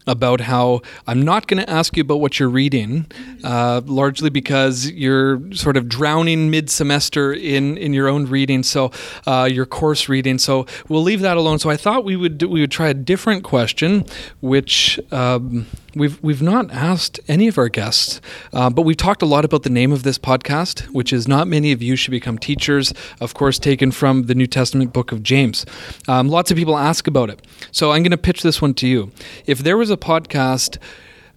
about 0.07 0.41
how 0.41 0.81
I'm 1.07 1.21
not 1.21 1.47
going 1.47 1.61
to 1.61 1.69
ask 1.69 1.95
you 1.95 2.01
about 2.01 2.19
what 2.19 2.39
you're 2.39 2.49
reading, 2.49 3.05
uh, 3.43 3.81
largely 3.85 4.29
because 4.29 4.89
you're 4.91 5.41
sort 5.53 5.77
of 5.77 5.87
drowning 5.87 6.49
mid 6.49 6.69
semester 6.69 7.33
in, 7.33 7.77
in 7.77 7.93
your 7.93 8.07
own 8.07 8.25
reading, 8.25 8.63
so 8.63 8.91
uh, 9.27 9.47
your 9.51 9.65
course 9.65 10.09
reading. 10.09 10.37
So 10.39 10.65
we'll 10.87 11.03
leave 11.03 11.21
that 11.21 11.37
alone. 11.37 11.59
So 11.59 11.69
I 11.69 11.77
thought 11.77 12.03
we 12.03 12.15
would 12.15 12.41
we 12.43 12.61
would 12.61 12.71
try 12.71 12.89
a 12.89 12.93
different 12.93 13.43
question, 13.43 14.05
which. 14.41 14.99
Um, 15.11 15.67
We've 15.95 16.21
we've 16.21 16.41
not 16.41 16.71
asked 16.71 17.19
any 17.27 17.47
of 17.47 17.57
our 17.57 17.69
guests, 17.69 18.21
uh, 18.53 18.69
but 18.69 18.83
we've 18.83 18.97
talked 18.97 19.21
a 19.21 19.25
lot 19.25 19.43
about 19.43 19.63
the 19.63 19.69
name 19.69 19.91
of 19.91 20.03
this 20.03 20.19
podcast, 20.19 20.81
which 20.89 21.11
is 21.11 21.27
"Not 21.27 21.47
Many 21.47 21.71
of 21.71 21.81
You 21.81 21.95
Should 21.95 22.11
Become 22.11 22.37
Teachers." 22.37 22.93
Of 23.19 23.33
course, 23.33 23.57
taken 23.57 23.91
from 23.91 24.23
the 24.23 24.35
New 24.35 24.45
Testament 24.45 24.93
book 24.93 25.11
of 25.11 25.23
James. 25.23 25.65
Um, 26.07 26.27
lots 26.27 26.51
of 26.51 26.57
people 26.57 26.77
ask 26.77 27.07
about 27.07 27.29
it, 27.29 27.45
so 27.71 27.91
I'm 27.91 28.03
going 28.03 28.11
to 28.11 28.17
pitch 28.17 28.43
this 28.43 28.61
one 28.61 28.75
to 28.75 28.87
you. 28.87 29.11
If 29.47 29.59
there 29.59 29.77
was 29.77 29.89
a 29.89 29.97
podcast 29.97 30.77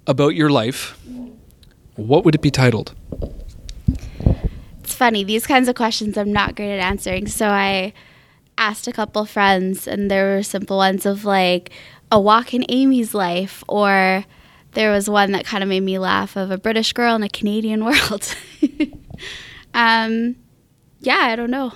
about 0.06 0.34
your 0.34 0.50
life, 0.50 0.98
what 1.96 2.24
would 2.24 2.34
it 2.34 2.42
be 2.42 2.50
titled? 2.50 2.94
It's 4.84 4.94
funny; 4.94 5.24
these 5.24 5.46
kinds 5.46 5.68
of 5.68 5.76
questions 5.76 6.18
I'm 6.18 6.32
not 6.32 6.56
great 6.56 6.74
at 6.74 6.80
answering. 6.80 7.26
So 7.26 7.48
I 7.48 7.94
asked 8.58 8.86
a 8.86 8.92
couple 8.92 9.24
friends, 9.24 9.88
and 9.88 10.10
there 10.10 10.36
were 10.36 10.42
simple 10.42 10.76
ones 10.76 11.06
of 11.06 11.24
like 11.24 11.70
a 12.10 12.20
walk 12.20 12.52
in 12.52 12.66
Amy's 12.68 13.14
life 13.14 13.64
or 13.66 14.26
there 14.72 14.90
was 14.90 15.08
one 15.08 15.32
that 15.32 15.44
kind 15.44 15.62
of 15.62 15.68
made 15.68 15.82
me 15.82 15.98
laugh 15.98 16.36
of 16.36 16.50
a 16.50 16.58
British 16.58 16.92
girl 16.92 17.14
in 17.14 17.22
a 17.22 17.28
Canadian 17.28 17.84
world. 17.84 18.34
um, 19.74 20.36
yeah, 21.00 21.18
I 21.18 21.36
don't 21.36 21.50
know. 21.50 21.72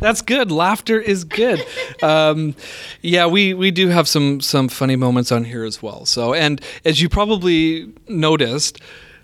That's 0.00 0.22
good. 0.22 0.50
Laughter 0.50 1.00
is 1.00 1.24
good. 1.24 1.64
Um, 2.02 2.54
yeah, 3.02 3.26
we, 3.26 3.52
we 3.52 3.70
do 3.70 3.88
have 3.88 4.08
some 4.08 4.40
some 4.40 4.70
funny 4.70 4.96
moments 4.96 5.30
on 5.30 5.44
here 5.44 5.64
as 5.64 5.82
well. 5.82 6.06
So, 6.06 6.32
and 6.32 6.62
as 6.86 7.02
you 7.02 7.10
probably 7.10 7.92
noticed, 8.08 8.80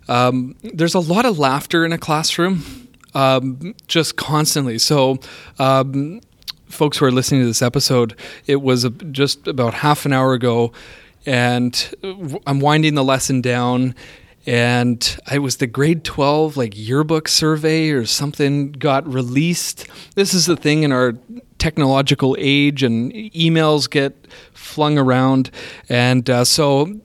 um, 0.08 0.56
there's 0.62 0.92
a 0.94 1.00
lot 1.00 1.24
of 1.24 1.38
laughter 1.38 1.86
in 1.86 1.92
a 1.92 1.96
classroom, 1.96 2.88
um, 3.14 3.74
just 3.88 4.16
constantly. 4.16 4.76
So, 4.76 5.20
um, 5.58 6.20
folks 6.68 6.98
who 6.98 7.06
are 7.06 7.10
listening 7.10 7.40
to 7.40 7.46
this 7.46 7.62
episode, 7.62 8.14
it 8.46 8.60
was 8.60 8.84
a, 8.84 8.90
just 8.90 9.48
about 9.48 9.72
half 9.72 10.04
an 10.04 10.12
hour 10.12 10.34
ago 10.34 10.70
and 11.26 11.94
I'm 12.46 12.60
winding 12.60 12.94
the 12.94 13.04
lesson 13.04 13.40
down 13.40 13.94
and 14.46 15.18
it 15.32 15.40
was 15.40 15.56
the 15.56 15.66
grade 15.66 16.04
12 16.04 16.56
like 16.56 16.76
yearbook 16.76 17.26
survey 17.28 17.90
or 17.90 18.06
something 18.06 18.70
got 18.72 19.06
released. 19.12 19.88
This 20.14 20.32
is 20.32 20.46
the 20.46 20.56
thing 20.56 20.84
in 20.84 20.92
our 20.92 21.14
technological 21.58 22.36
age 22.38 22.82
and 22.82 23.12
emails 23.12 23.90
get 23.90 24.14
flung 24.52 24.98
around 24.98 25.50
and 25.88 26.30
uh, 26.30 26.44
so 26.44 27.00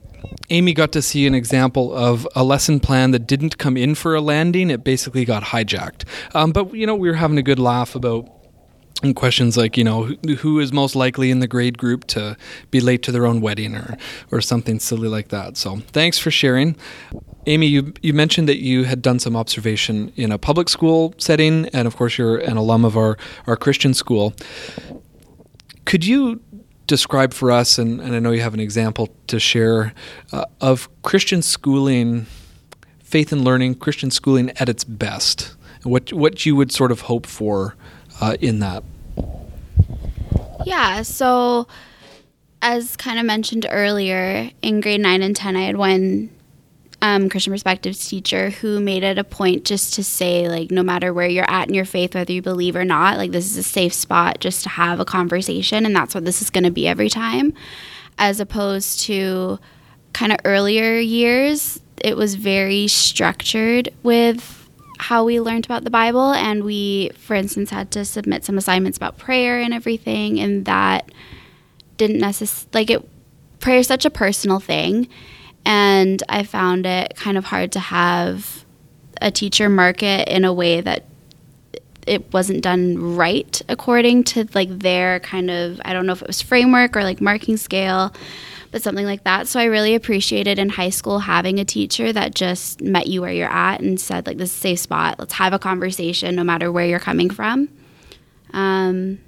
amy 0.50 0.72
got 0.72 0.92
to 0.92 1.02
see 1.02 1.26
an 1.26 1.34
example 1.34 1.92
of 1.94 2.28
a 2.36 2.44
lesson 2.44 2.78
plan 2.78 3.10
that 3.10 3.26
didn't 3.26 3.58
come 3.58 3.76
in 3.76 3.94
for 3.94 4.14
a 4.14 4.20
landing. 4.20 4.70
It 4.70 4.84
basically 4.84 5.24
got 5.24 5.42
hijacked. 5.42 6.04
Um, 6.34 6.52
but 6.52 6.72
you 6.74 6.86
know 6.86 6.94
we 6.94 7.08
were 7.08 7.16
having 7.16 7.38
a 7.38 7.42
good 7.42 7.58
laugh 7.58 7.94
about 7.96 8.28
and 9.02 9.14
questions 9.16 9.56
like 9.56 9.76
you 9.76 9.84
know 9.84 10.04
who, 10.38 10.60
is 10.60 10.72
most 10.72 10.94
likely 10.94 11.30
in 11.30 11.40
the 11.40 11.48
grade 11.48 11.78
group 11.78 12.06
to 12.06 12.36
be 12.70 12.80
late 12.80 13.02
to 13.02 13.12
their 13.12 13.26
own 13.26 13.40
wedding 13.40 13.74
or 13.74 13.96
or 14.30 14.40
something 14.40 14.78
silly 14.78 15.08
like 15.08 15.28
that. 15.28 15.56
So 15.56 15.76
thanks 15.88 16.18
for 16.18 16.30
sharing. 16.30 16.76
Amy 17.46 17.66
you 17.66 17.92
you 18.02 18.12
mentioned 18.12 18.48
that 18.48 18.58
you 18.58 18.84
had 18.84 19.02
done 19.02 19.18
some 19.18 19.36
observation 19.36 20.12
in 20.16 20.30
a 20.30 20.38
public 20.38 20.68
school 20.68 21.14
setting 21.18 21.66
and 21.72 21.86
of 21.86 21.96
course 21.96 22.18
you're 22.18 22.38
an 22.38 22.56
alum 22.56 22.84
of 22.84 22.96
our 22.96 23.16
our 23.46 23.56
christian 23.56 23.94
school. 23.94 24.34
Could 25.84 26.04
you 26.04 26.40
describe 26.86 27.32
for 27.32 27.50
us 27.50 27.78
and, 27.78 28.00
and 28.00 28.14
i 28.14 28.18
know 28.18 28.32
you 28.32 28.40
have 28.40 28.54
an 28.54 28.60
example 28.60 29.08
to 29.28 29.38
share 29.38 29.94
uh, 30.32 30.44
of 30.60 30.88
christian 31.02 31.40
schooling 31.40 32.26
faith 33.00 33.32
and 33.32 33.44
learning 33.44 33.74
christian 33.74 34.10
schooling 34.10 34.50
at 34.56 34.68
its 34.68 34.84
best? 34.84 35.56
What 35.84 36.12
what 36.12 36.46
you 36.46 36.54
would 36.54 36.70
sort 36.70 36.92
of 36.92 37.02
hope 37.02 37.26
for 37.26 37.76
uh, 38.20 38.36
in 38.40 38.60
that 38.60 38.84
yeah, 40.64 41.02
so 41.02 41.66
as 42.62 42.96
kind 42.96 43.18
of 43.18 43.26
mentioned 43.26 43.66
earlier, 43.68 44.50
in 44.62 44.80
grade 44.80 45.00
9 45.00 45.22
and 45.22 45.34
10, 45.34 45.56
I 45.56 45.62
had 45.62 45.76
one 45.76 46.30
um, 47.02 47.28
Christian 47.28 47.52
Perspectives 47.52 48.08
teacher 48.08 48.50
who 48.50 48.80
made 48.80 49.02
it 49.02 49.18
a 49.18 49.24
point 49.24 49.64
just 49.64 49.94
to 49.94 50.04
say, 50.04 50.48
like, 50.48 50.70
no 50.70 50.84
matter 50.84 51.12
where 51.12 51.26
you're 51.26 51.50
at 51.50 51.68
in 51.68 51.74
your 51.74 51.84
faith, 51.84 52.14
whether 52.14 52.32
you 52.32 52.40
believe 52.40 52.76
or 52.76 52.84
not, 52.84 53.18
like, 53.18 53.32
this 53.32 53.46
is 53.50 53.56
a 53.56 53.62
safe 53.64 53.92
spot 53.92 54.38
just 54.38 54.62
to 54.62 54.68
have 54.68 55.00
a 55.00 55.04
conversation, 55.04 55.84
and 55.84 55.94
that's 55.94 56.14
what 56.14 56.24
this 56.24 56.40
is 56.40 56.50
going 56.50 56.64
to 56.64 56.70
be 56.70 56.86
every 56.86 57.08
time. 57.08 57.52
As 58.18 58.38
opposed 58.38 59.00
to 59.02 59.58
kind 60.12 60.30
of 60.30 60.38
earlier 60.44 60.98
years, 60.98 61.80
it 62.00 62.16
was 62.16 62.36
very 62.36 62.86
structured 62.86 63.88
with 64.04 64.61
how 65.02 65.24
we 65.24 65.40
learned 65.40 65.64
about 65.64 65.84
the 65.84 65.90
Bible, 65.90 66.32
and 66.32 66.64
we, 66.64 67.10
for 67.18 67.34
instance, 67.34 67.70
had 67.70 67.90
to 67.92 68.04
submit 68.04 68.44
some 68.44 68.56
assignments 68.56 68.96
about 68.96 69.18
prayer 69.18 69.60
and 69.60 69.74
everything, 69.74 70.38
and 70.40 70.64
that 70.64 71.10
didn't 71.96 72.18
necessarily 72.18 72.68
like 72.72 72.90
it. 72.90 73.08
Prayer 73.60 73.78
is 73.78 73.86
such 73.86 74.04
a 74.04 74.10
personal 74.10 74.60
thing, 74.60 75.08
and 75.64 76.22
I 76.28 76.42
found 76.44 76.86
it 76.86 77.14
kind 77.16 77.36
of 77.36 77.44
hard 77.44 77.72
to 77.72 77.80
have 77.80 78.64
a 79.20 79.30
teacher 79.30 79.68
mark 79.68 80.02
it 80.02 80.28
in 80.28 80.44
a 80.44 80.52
way 80.52 80.80
that 80.80 81.04
it 82.06 82.32
wasn't 82.32 82.62
done 82.62 83.16
right 83.16 83.62
according 83.68 84.24
to 84.24 84.48
like 84.54 84.68
their 84.80 85.20
kind 85.20 85.50
of 85.50 85.80
I 85.84 85.92
don't 85.92 86.06
know 86.06 86.12
if 86.12 86.22
it 86.22 86.26
was 86.26 86.42
framework 86.42 86.96
or 86.96 87.04
like 87.04 87.20
marking 87.20 87.56
scale 87.56 88.12
but 88.72 88.82
something 88.82 89.06
like 89.06 89.22
that. 89.24 89.46
So 89.46 89.60
I 89.60 89.64
really 89.64 89.94
appreciated 89.94 90.58
in 90.58 90.70
high 90.70 90.90
school 90.90 91.20
having 91.20 91.60
a 91.60 91.64
teacher 91.64 92.12
that 92.12 92.34
just 92.34 92.80
met 92.80 93.06
you 93.06 93.20
where 93.20 93.32
you're 93.32 93.48
at 93.52 93.80
and 93.80 94.00
said, 94.00 94.26
like, 94.26 94.38
this 94.38 94.50
is 94.50 94.56
a 94.56 94.60
safe 94.60 94.78
spot. 94.80 95.18
Let's 95.18 95.34
have 95.34 95.52
a 95.52 95.58
conversation 95.58 96.34
no 96.34 96.42
matter 96.42 96.72
where 96.72 96.86
you're 96.86 96.98
coming 96.98 97.30
from. 97.30 97.68
Um, 98.52 99.20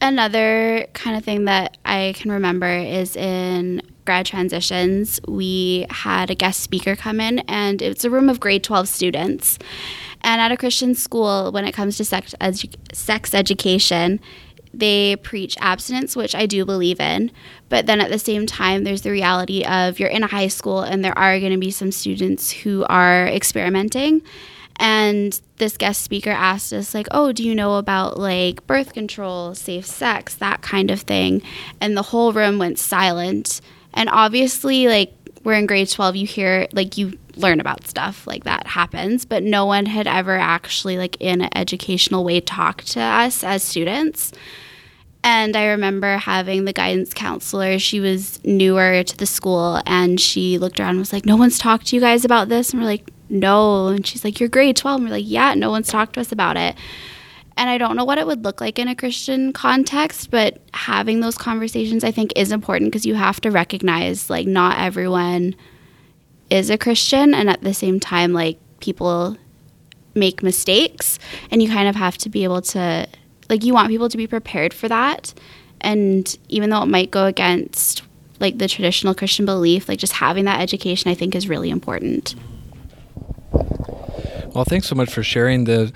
another 0.00 0.86
kind 0.94 1.16
of 1.16 1.24
thing 1.24 1.44
that 1.44 1.76
I 1.84 2.14
can 2.16 2.30
remember 2.30 2.70
is 2.70 3.16
in 3.16 3.82
grad 4.04 4.26
transitions, 4.26 5.20
we 5.26 5.86
had 5.90 6.30
a 6.30 6.34
guest 6.34 6.60
speaker 6.60 6.94
come 6.94 7.20
in, 7.20 7.40
and 7.40 7.82
it's 7.82 8.04
a 8.04 8.10
room 8.10 8.28
of 8.28 8.38
grade 8.38 8.62
12 8.62 8.88
students. 8.88 9.58
And 10.20 10.40
at 10.40 10.52
a 10.52 10.56
Christian 10.56 10.94
school, 10.94 11.52
when 11.52 11.64
it 11.64 11.72
comes 11.72 11.96
to 11.96 12.04
sex, 12.04 12.34
edu- 12.40 12.74
sex 12.94 13.34
education, 13.34 14.20
they 14.78 15.16
preach 15.16 15.56
abstinence, 15.60 16.16
which 16.16 16.34
I 16.34 16.46
do 16.46 16.64
believe 16.64 17.00
in. 17.00 17.30
But 17.68 17.86
then 17.86 18.00
at 18.00 18.10
the 18.10 18.18
same 18.18 18.46
time, 18.46 18.84
there's 18.84 19.02
the 19.02 19.10
reality 19.10 19.64
of 19.64 19.98
you're 19.98 20.08
in 20.08 20.22
a 20.22 20.28
high 20.28 20.48
school 20.48 20.82
and 20.82 21.04
there 21.04 21.16
are 21.18 21.38
going 21.38 21.52
to 21.52 21.58
be 21.58 21.70
some 21.70 21.92
students 21.92 22.50
who 22.50 22.84
are 22.88 23.26
experimenting. 23.26 24.22
And 24.76 25.40
this 25.58 25.76
guest 25.76 26.02
speaker 26.02 26.30
asked 26.30 26.72
us, 26.72 26.94
like, 26.94 27.06
oh, 27.10 27.32
do 27.32 27.44
you 27.44 27.54
know 27.54 27.76
about 27.76 28.18
like 28.18 28.66
birth 28.66 28.92
control, 28.92 29.54
safe 29.54 29.86
sex, 29.86 30.34
that 30.36 30.62
kind 30.62 30.90
of 30.90 31.00
thing? 31.02 31.42
And 31.80 31.96
the 31.96 32.02
whole 32.02 32.32
room 32.32 32.58
went 32.58 32.78
silent. 32.78 33.60
And 33.92 34.08
obviously, 34.08 34.88
like, 34.88 35.14
we're 35.44 35.54
in 35.54 35.66
grade 35.66 35.88
12, 35.88 36.16
you 36.16 36.26
hear, 36.26 36.66
like, 36.72 36.96
you 36.96 37.18
learn 37.36 37.60
about 37.60 37.86
stuff 37.86 38.26
like 38.26 38.44
that 38.44 38.66
happens, 38.66 39.24
but 39.24 39.42
no 39.42 39.66
one 39.66 39.86
had 39.86 40.06
ever 40.06 40.36
actually, 40.36 40.96
like, 40.96 41.16
in 41.20 41.42
an 41.42 41.50
educational 41.54 42.24
way, 42.24 42.40
talked 42.40 42.92
to 42.92 43.00
us 43.00 43.44
as 43.44 43.62
students. 43.62 44.32
And 45.22 45.56
I 45.56 45.68
remember 45.68 46.18
having 46.18 46.64
the 46.66 46.72
guidance 46.72 47.14
counselor, 47.14 47.78
she 47.78 47.98
was 47.98 48.44
newer 48.44 49.02
to 49.04 49.16
the 49.16 49.26
school, 49.26 49.80
and 49.86 50.20
she 50.20 50.58
looked 50.58 50.78
around 50.78 50.90
and 50.90 50.98
was 50.98 51.12
like, 51.12 51.24
No 51.24 51.36
one's 51.36 51.58
talked 51.58 51.86
to 51.88 51.96
you 51.96 52.00
guys 52.00 52.24
about 52.24 52.48
this? 52.48 52.70
And 52.70 52.80
we're 52.80 52.86
like, 52.88 53.08
No. 53.30 53.88
And 53.88 54.06
she's 54.06 54.22
like, 54.22 54.38
You're 54.38 54.50
grade 54.50 54.76
12. 54.76 54.96
And 54.96 55.04
we're 55.08 55.16
like, 55.16 55.24
Yeah, 55.26 55.54
no 55.54 55.70
one's 55.70 55.88
talked 55.88 56.14
to 56.14 56.20
us 56.20 56.30
about 56.30 56.58
it. 56.58 56.76
And 57.56 57.70
I 57.70 57.78
don't 57.78 57.96
know 57.96 58.04
what 58.04 58.18
it 58.18 58.26
would 58.26 58.42
look 58.42 58.60
like 58.60 58.78
in 58.78 58.88
a 58.88 58.94
Christian 58.94 59.52
context, 59.52 60.30
but 60.30 60.60
having 60.72 61.20
those 61.20 61.38
conversations 61.38 62.02
I 62.02 62.10
think 62.10 62.32
is 62.36 62.50
important 62.50 62.90
because 62.90 63.06
you 63.06 63.14
have 63.14 63.40
to 63.42 63.50
recognize 63.50 64.28
like 64.28 64.46
not 64.46 64.78
everyone 64.78 65.54
is 66.50 66.70
a 66.70 66.78
Christian. 66.78 67.32
And 67.34 67.48
at 67.48 67.62
the 67.62 67.74
same 67.74 68.00
time, 68.00 68.32
like 68.32 68.58
people 68.80 69.36
make 70.14 70.42
mistakes, 70.42 71.18
and 71.50 71.62
you 71.62 71.68
kind 71.68 71.88
of 71.88 71.96
have 71.96 72.18
to 72.18 72.28
be 72.28 72.44
able 72.44 72.62
to 72.62 73.08
like 73.48 73.64
you 73.64 73.74
want 73.74 73.88
people 73.88 74.08
to 74.08 74.16
be 74.16 74.26
prepared 74.26 74.72
for 74.72 74.88
that 74.88 75.34
and 75.80 76.38
even 76.48 76.70
though 76.70 76.82
it 76.82 76.86
might 76.86 77.10
go 77.10 77.26
against 77.26 78.02
like 78.40 78.58
the 78.58 78.68
traditional 78.68 79.14
christian 79.14 79.44
belief 79.44 79.88
like 79.88 79.98
just 79.98 80.14
having 80.14 80.44
that 80.44 80.60
education 80.60 81.10
i 81.10 81.14
think 81.14 81.34
is 81.34 81.48
really 81.48 81.70
important 81.70 82.34
well 84.54 84.64
thanks 84.64 84.88
so 84.88 84.94
much 84.94 85.12
for 85.12 85.22
sharing 85.22 85.64
the 85.64 85.92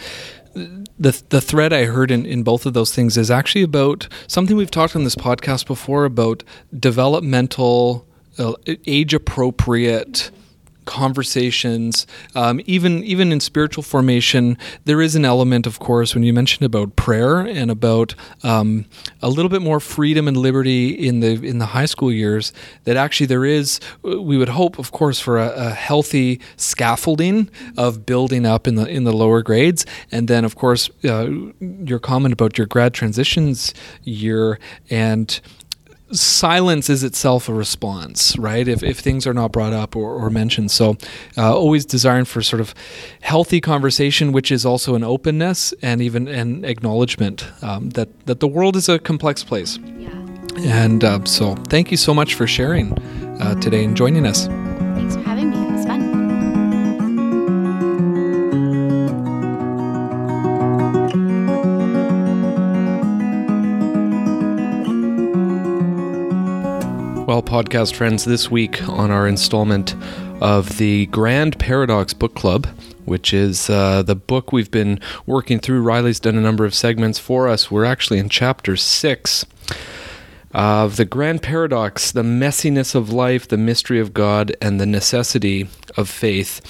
the 0.98 1.22
the 1.28 1.40
thread 1.40 1.72
I 1.72 1.84
heard 1.84 2.10
in, 2.10 2.26
in 2.26 2.42
both 2.42 2.66
of 2.66 2.74
those 2.74 2.94
things 2.94 3.16
is 3.16 3.30
actually 3.30 3.62
about 3.62 4.08
something 4.26 4.56
we've 4.56 4.70
talked 4.70 4.96
on 4.96 5.04
this 5.04 5.16
podcast 5.16 5.66
before 5.66 6.04
about 6.04 6.42
developmental, 6.78 8.06
uh, 8.38 8.54
age 8.86 9.14
appropriate 9.14 10.30
conversations, 10.88 12.06
um, 12.34 12.60
even 12.64 13.04
even 13.04 13.30
in 13.30 13.40
spiritual 13.40 13.82
formation, 13.82 14.56
there 14.86 15.02
is 15.02 15.14
an 15.14 15.24
element, 15.24 15.66
of 15.66 15.78
course, 15.78 16.14
when 16.14 16.24
you 16.24 16.32
mentioned 16.32 16.64
about 16.64 16.96
prayer 16.96 17.40
and 17.40 17.70
about 17.70 18.14
um, 18.42 18.86
a 19.20 19.28
little 19.28 19.50
bit 19.50 19.60
more 19.60 19.80
freedom 19.80 20.26
and 20.26 20.36
liberty 20.36 20.88
in 20.88 21.20
the 21.20 21.32
in 21.46 21.58
the 21.58 21.66
high 21.66 21.84
school 21.84 22.10
years. 22.10 22.52
That 22.84 22.96
actually 22.96 23.26
there 23.26 23.44
is, 23.44 23.80
we 24.02 24.38
would 24.38 24.48
hope, 24.48 24.78
of 24.78 24.90
course, 24.90 25.20
for 25.20 25.38
a, 25.38 25.50
a 25.50 25.70
healthy 25.70 26.40
scaffolding 26.56 27.50
of 27.76 28.06
building 28.06 28.46
up 28.46 28.66
in 28.66 28.76
the 28.76 28.86
in 28.86 29.04
the 29.04 29.12
lower 29.12 29.42
grades, 29.42 29.84
and 30.10 30.26
then, 30.26 30.44
of 30.44 30.54
course, 30.56 30.88
uh, 31.04 31.28
your 31.60 31.98
comment 31.98 32.32
about 32.32 32.56
your 32.56 32.66
grad 32.66 32.94
transitions 32.94 33.74
year 34.04 34.58
and 34.88 35.40
silence 36.12 36.88
is 36.88 37.04
itself 37.04 37.48
a 37.48 37.54
response, 37.54 38.36
right? 38.38 38.66
If, 38.66 38.82
if 38.82 38.98
things 38.98 39.26
are 39.26 39.34
not 39.34 39.52
brought 39.52 39.72
up 39.72 39.96
or, 39.96 40.14
or 40.14 40.30
mentioned. 40.30 40.70
So, 40.70 40.96
uh, 41.36 41.54
always 41.54 41.84
desiring 41.84 42.24
for 42.24 42.42
sort 42.42 42.60
of 42.60 42.74
healthy 43.20 43.60
conversation, 43.60 44.32
which 44.32 44.50
is 44.50 44.64
also 44.64 44.94
an 44.94 45.04
openness 45.04 45.74
and 45.82 46.00
even 46.00 46.28
an 46.28 46.64
acknowledgement 46.64 47.46
um, 47.62 47.90
that, 47.90 48.08
that 48.26 48.40
the 48.40 48.48
world 48.48 48.76
is 48.76 48.88
a 48.88 48.98
complex 48.98 49.44
place. 49.44 49.78
Yeah. 49.98 50.10
And 50.58 51.04
uh, 51.04 51.24
so, 51.24 51.54
thank 51.68 51.90
you 51.90 51.96
so 51.96 52.14
much 52.14 52.34
for 52.34 52.46
sharing 52.46 52.92
uh, 53.40 53.60
today 53.60 53.84
and 53.84 53.96
joining 53.96 54.26
us. 54.26 54.48
Podcast 67.58 67.92
friends, 67.96 68.24
this 68.24 68.48
week 68.48 68.88
on 68.88 69.10
our 69.10 69.26
installment 69.26 69.96
of 70.40 70.78
the 70.78 71.06
Grand 71.06 71.58
Paradox 71.58 72.14
Book 72.14 72.36
Club, 72.36 72.68
which 73.04 73.34
is 73.34 73.68
uh, 73.68 74.00
the 74.02 74.14
book 74.14 74.52
we've 74.52 74.70
been 74.70 75.00
working 75.26 75.58
through. 75.58 75.82
Riley's 75.82 76.20
done 76.20 76.36
a 76.36 76.40
number 76.40 76.64
of 76.64 76.72
segments 76.72 77.18
for 77.18 77.48
us. 77.48 77.68
We're 77.68 77.84
actually 77.84 78.20
in 78.20 78.28
chapter 78.28 78.76
six 78.76 79.44
of 80.52 80.98
the 80.98 81.04
Grand 81.04 81.42
Paradox 81.42 82.12
the 82.12 82.22
messiness 82.22 82.94
of 82.94 83.12
life, 83.12 83.48
the 83.48 83.58
mystery 83.58 83.98
of 83.98 84.14
God, 84.14 84.54
and 84.62 84.80
the 84.80 84.86
necessity 84.86 85.66
of 85.96 86.08
faith. 86.08 86.60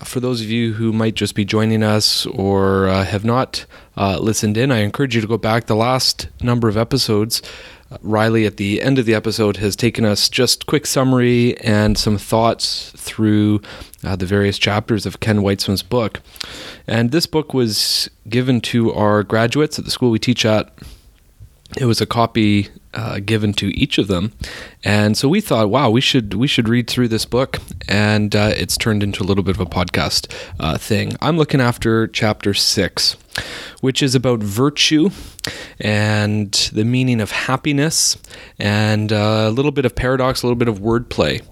Uh, 0.00 0.04
for 0.04 0.20
those 0.20 0.40
of 0.40 0.48
you 0.48 0.74
who 0.74 0.92
might 0.92 1.16
just 1.16 1.34
be 1.34 1.44
joining 1.44 1.82
us 1.82 2.26
or 2.26 2.86
uh, 2.86 3.04
have 3.04 3.24
not 3.24 3.66
uh, 3.96 4.20
listened 4.20 4.56
in, 4.56 4.70
I 4.70 4.82
encourage 4.82 5.16
you 5.16 5.20
to 5.20 5.26
go 5.26 5.36
back 5.36 5.66
the 5.66 5.74
last 5.74 6.28
number 6.40 6.68
of 6.68 6.76
episodes 6.76 7.42
Riley 8.00 8.46
at 8.46 8.56
the 8.56 8.80
end 8.80 8.98
of 8.98 9.06
the 9.06 9.14
episode 9.14 9.58
has 9.58 9.76
taken 9.76 10.04
us 10.04 10.28
just 10.28 10.66
quick 10.66 10.86
summary 10.86 11.58
and 11.58 11.98
some 11.98 12.18
thoughts 12.18 12.92
through 12.96 13.60
uh, 14.04 14.16
the 14.16 14.26
various 14.26 14.58
chapters 14.58 15.06
of 15.06 15.20
Ken 15.20 15.38
Wytsma's 15.38 15.82
book. 15.82 16.20
And 16.86 17.10
this 17.10 17.26
book 17.26 17.52
was 17.54 18.10
given 18.28 18.60
to 18.62 18.92
our 18.92 19.22
graduates 19.22 19.78
at 19.78 19.84
the 19.84 19.90
school 19.90 20.10
we 20.10 20.18
teach 20.18 20.44
at. 20.44 20.72
It 21.78 21.86
was 21.86 22.00
a 22.00 22.06
copy 22.06 22.68
uh, 22.94 23.20
given 23.20 23.52
to 23.54 23.68
each 23.76 23.98
of 23.98 24.08
them, 24.08 24.32
and 24.84 25.16
so 25.16 25.28
we 25.28 25.40
thought, 25.40 25.70
wow, 25.70 25.90
we 25.90 26.00
should 26.00 26.34
we 26.34 26.46
should 26.46 26.68
read 26.68 26.88
through 26.88 27.08
this 27.08 27.24
book, 27.24 27.58
and 27.88 28.34
uh, 28.34 28.52
it's 28.56 28.76
turned 28.76 29.02
into 29.02 29.22
a 29.22 29.26
little 29.26 29.44
bit 29.44 29.56
of 29.56 29.60
a 29.60 29.66
podcast 29.66 30.32
uh, 30.60 30.78
thing. 30.78 31.16
I'm 31.20 31.36
looking 31.36 31.60
after 31.60 32.06
chapter 32.06 32.54
six, 32.54 33.16
which 33.80 34.02
is 34.02 34.14
about 34.14 34.40
virtue 34.40 35.10
and 35.80 36.52
the 36.72 36.84
meaning 36.84 37.20
of 37.20 37.30
happiness, 37.30 38.16
and 38.58 39.12
uh, 39.12 39.46
a 39.48 39.50
little 39.50 39.72
bit 39.72 39.84
of 39.84 39.94
paradox, 39.94 40.42
a 40.42 40.46
little 40.46 40.56
bit 40.56 40.68
of 40.68 40.78
wordplay 40.80 41.42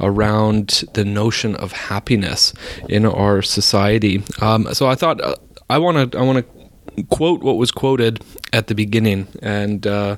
around 0.00 0.84
the 0.94 1.04
notion 1.04 1.54
of 1.56 1.72
happiness 1.72 2.52
in 2.88 3.06
our 3.06 3.42
society. 3.42 4.22
Um, 4.40 4.72
so 4.74 4.86
I 4.86 4.94
thought 4.94 5.20
uh, 5.20 5.36
I 5.68 5.78
want 5.78 6.12
to 6.12 6.18
I 6.18 6.22
want 6.22 6.38
to 6.38 6.55
quote 7.04 7.42
what 7.42 7.56
was 7.56 7.70
quoted 7.70 8.22
at 8.52 8.66
the 8.66 8.74
beginning. 8.74 9.28
And 9.42 9.86
uh, 9.86 10.16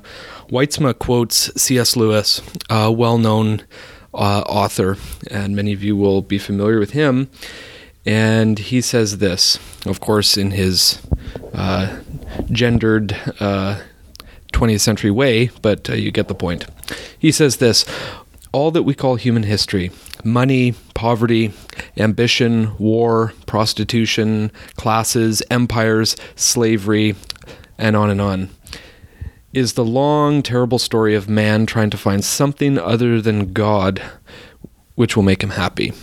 Wytsma 0.49 0.97
quotes 0.97 1.51
C.S. 1.61 1.95
Lewis, 1.95 2.41
a 2.69 2.91
well 2.91 3.17
known 3.17 3.63
uh, 4.13 4.41
author, 4.41 4.97
and 5.29 5.55
many 5.55 5.73
of 5.73 5.83
you 5.83 5.95
will 5.95 6.21
be 6.21 6.37
familiar 6.37 6.79
with 6.79 6.91
him. 6.91 7.29
And 8.05 8.57
he 8.57 8.81
says 8.81 9.17
this, 9.17 9.59
of 9.85 9.99
course, 9.99 10.37
in 10.37 10.51
his 10.51 11.01
uh, 11.53 11.99
gendered 12.49 13.09
20th 13.09 14.75
uh, 14.75 14.77
century 14.77 15.11
way, 15.11 15.51
but 15.61 15.89
uh, 15.89 15.93
you 15.93 16.11
get 16.11 16.27
the 16.27 16.35
point. 16.35 16.65
He 17.17 17.31
says 17.31 17.57
this 17.57 17.85
all 18.51 18.71
that 18.71 18.83
we 18.83 18.95
call 18.95 19.15
human 19.15 19.43
history 19.43 19.91
money, 20.23 20.73
poverty, 20.95 21.53
ambition, 21.97 22.75
war, 22.77 23.33
prostitution, 23.45 24.51
classes, 24.75 25.41
empires, 25.49 26.15
slavery, 26.35 27.15
and 27.77 27.95
on 27.95 28.09
and 28.09 28.21
on 28.21 28.49
is 29.53 29.73
the 29.73 29.85
long, 29.85 30.43
terrible 30.43 30.77
story 30.77 31.15
of 31.15 31.27
man 31.27 31.65
trying 31.65 31.89
to 31.89 31.97
find 31.97 32.23
something 32.23 32.77
other 32.77 33.19
than 33.19 33.51
God 33.53 34.01
which 34.95 35.15
will 35.15 35.23
make 35.23 35.41
him 35.41 35.51
happy. 35.51 35.93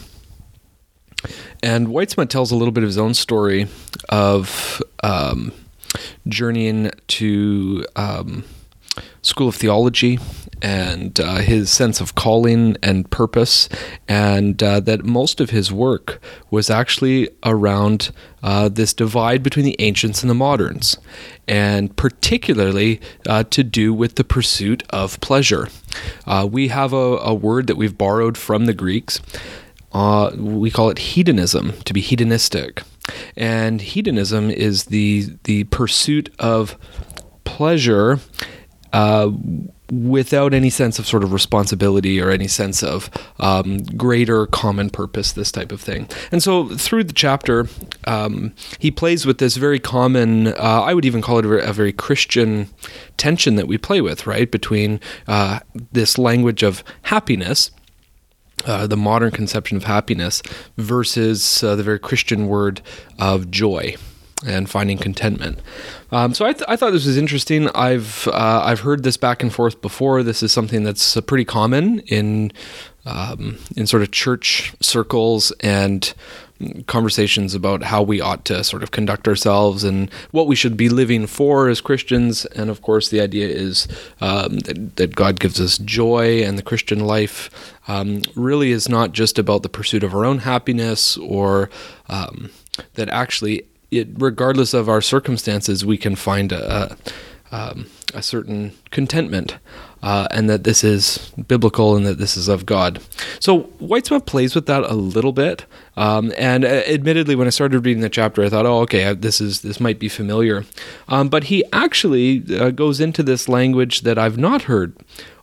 And 1.62 1.88
Wytsma 1.88 2.28
tells 2.28 2.50
a 2.50 2.56
little 2.56 2.72
bit 2.72 2.82
of 2.82 2.88
his 2.88 2.98
own 2.98 3.14
story 3.14 3.68
of 4.08 4.82
um, 5.02 5.52
journeying 6.28 6.90
to 7.08 7.84
um, 7.94 8.44
School 9.22 9.48
of 9.48 9.54
Theology 9.54 10.18
and 10.62 11.20
uh, 11.20 11.36
his 11.36 11.70
sense 11.70 12.00
of 12.00 12.14
calling 12.14 12.76
and 12.82 13.10
purpose, 13.10 13.68
and 14.08 14.62
uh, 14.62 14.80
that 14.80 15.04
most 15.04 15.40
of 15.40 15.50
his 15.50 15.72
work 15.72 16.20
was 16.50 16.70
actually 16.70 17.28
around 17.44 18.10
uh, 18.42 18.68
this 18.68 18.94
divide 18.94 19.42
between 19.42 19.64
the 19.64 19.76
ancients 19.78 20.22
and 20.22 20.30
the 20.30 20.34
moderns, 20.34 20.96
and 21.46 21.94
particularly 21.96 23.00
uh, 23.28 23.44
to 23.44 23.62
do 23.62 23.92
with 23.92 24.14
the 24.16 24.24
pursuit 24.24 24.82
of 24.90 25.20
pleasure. 25.20 25.68
Uh, 26.26 26.48
we 26.50 26.68
have 26.68 26.92
a, 26.92 26.96
a, 26.96 27.34
word 27.34 27.66
that 27.66 27.76
we've 27.76 27.98
borrowed 27.98 28.38
from 28.38 28.66
the 28.66 28.74
Greeks. 28.74 29.20
Uh, 29.92 30.30
we 30.36 30.70
call 30.70 30.90
it 30.90 30.98
hedonism, 30.98 31.72
to 31.84 31.92
be 31.92 32.00
hedonistic. 32.00 32.82
And 33.36 33.80
hedonism 33.80 34.50
is 34.50 34.86
the 34.86 35.36
the 35.44 35.64
pursuit 35.64 36.34
of 36.38 36.76
pleasure 37.44 38.18
uh, 38.92 39.30
without 39.90 40.52
any 40.52 40.70
sense 40.70 40.98
of 40.98 41.06
sort 41.06 41.22
of 41.22 41.32
responsibility 41.32 42.20
or 42.20 42.30
any 42.30 42.48
sense 42.48 42.82
of 42.82 43.10
um, 43.38 43.78
greater 43.78 44.46
common 44.46 44.90
purpose, 44.90 45.32
this 45.32 45.52
type 45.52 45.72
of 45.72 45.80
thing. 45.80 46.08
And 46.32 46.42
so 46.42 46.68
through 46.68 47.04
the 47.04 47.12
chapter, 47.12 47.68
um, 48.06 48.52
he 48.78 48.90
plays 48.90 49.26
with 49.26 49.38
this 49.38 49.56
very 49.56 49.78
common, 49.78 50.48
uh, 50.48 50.82
I 50.84 50.94
would 50.94 51.04
even 51.04 51.22
call 51.22 51.38
it 51.38 51.46
a 51.46 51.72
very 51.72 51.92
Christian 51.92 52.68
tension 53.16 53.56
that 53.56 53.68
we 53.68 53.78
play 53.78 54.00
with, 54.00 54.26
right? 54.26 54.50
Between 54.50 55.00
uh, 55.28 55.60
this 55.92 56.18
language 56.18 56.62
of 56.62 56.82
happiness. 57.02 57.70
Uh, 58.64 58.86
the 58.86 58.96
modern 58.96 59.30
conception 59.30 59.76
of 59.76 59.84
happiness 59.84 60.40
versus 60.78 61.62
uh, 61.62 61.76
the 61.76 61.82
very 61.82 61.98
Christian 61.98 62.48
word 62.48 62.80
of 63.18 63.50
joy 63.50 63.94
and 64.44 64.68
finding 64.68 64.98
contentment. 64.98 65.58
Um, 66.10 66.34
so 66.34 66.44
I, 66.44 66.52
th- 66.52 66.64
I, 66.68 66.76
thought 66.76 66.92
this 66.92 67.06
was 67.06 67.16
interesting. 67.16 67.68
I've 67.74 68.28
uh, 68.28 68.62
I've 68.64 68.80
heard 68.80 69.02
this 69.02 69.16
back 69.16 69.42
and 69.42 69.52
forth 69.52 69.80
before. 69.80 70.22
This 70.22 70.42
is 70.42 70.52
something 70.52 70.82
that's 70.82 71.16
uh, 71.16 71.20
pretty 71.22 71.44
common 71.44 72.00
in 72.00 72.52
um, 73.06 73.58
in 73.76 73.86
sort 73.86 74.02
of 74.02 74.10
church 74.10 74.74
circles 74.80 75.52
and 75.60 76.12
conversations 76.86 77.54
about 77.54 77.82
how 77.82 78.02
we 78.02 78.20
ought 78.20 78.44
to 78.46 78.64
sort 78.64 78.82
of 78.82 78.90
conduct 78.90 79.28
ourselves 79.28 79.84
and 79.84 80.10
what 80.30 80.46
we 80.46 80.56
should 80.56 80.76
be 80.76 80.88
living 80.88 81.26
for 81.26 81.68
as 81.68 81.80
Christians. 81.80 82.46
And 82.46 82.70
of 82.70 82.80
course, 82.82 83.10
the 83.10 83.20
idea 83.20 83.48
is 83.48 83.86
um, 84.20 84.60
that, 84.60 84.96
that, 84.96 85.14
God 85.14 85.38
gives 85.38 85.60
us 85.60 85.76
joy, 85.78 86.42
and 86.42 86.56
the 86.58 86.62
Christian 86.62 87.00
life 87.00 87.78
um, 87.88 88.22
really 88.34 88.70
is 88.70 88.88
not 88.88 89.12
just 89.12 89.38
about 89.38 89.62
the 89.62 89.68
pursuit 89.68 90.02
of 90.02 90.14
our 90.14 90.24
own 90.24 90.38
happiness 90.38 91.16
or 91.18 91.68
um, 92.08 92.50
that 92.94 93.08
actually 93.10 93.66
it, 93.90 94.08
regardless 94.16 94.74
of 94.74 94.88
our 94.88 95.00
circumstances, 95.00 95.84
we 95.84 95.96
can 95.96 96.16
find 96.16 96.52
a, 96.52 96.96
a, 97.50 97.56
um, 97.56 97.86
a 98.14 98.22
certain 98.22 98.72
contentment, 98.90 99.56
uh, 100.06 100.28
and 100.30 100.48
that 100.48 100.62
this 100.62 100.84
is 100.84 101.32
biblical 101.48 101.96
and 101.96 102.06
that 102.06 102.18
this 102.18 102.36
is 102.36 102.46
of 102.46 102.64
God. 102.64 103.00
So 103.40 103.64
Wytsma 103.80 104.24
plays 104.24 104.54
with 104.54 104.66
that 104.66 104.84
a 104.84 104.94
little 104.94 105.32
bit, 105.32 105.66
um, 105.96 106.32
and 106.38 106.64
uh, 106.64 106.84
admittedly, 106.86 107.34
when 107.34 107.48
I 107.48 107.50
started 107.50 107.84
reading 107.84 108.02
the 108.02 108.08
chapter, 108.08 108.44
I 108.44 108.48
thought, 108.48 108.66
"Oh, 108.66 108.82
okay, 108.82 109.12
this 109.14 109.40
is 109.40 109.62
this 109.62 109.80
might 109.80 109.98
be 109.98 110.08
familiar," 110.08 110.64
um, 111.08 111.28
but 111.28 111.44
he 111.44 111.64
actually 111.72 112.44
uh, 112.56 112.70
goes 112.70 113.00
into 113.00 113.24
this 113.24 113.48
language 113.48 114.02
that 114.02 114.16
I've 114.16 114.38
not 114.38 114.62
heard 114.62 114.94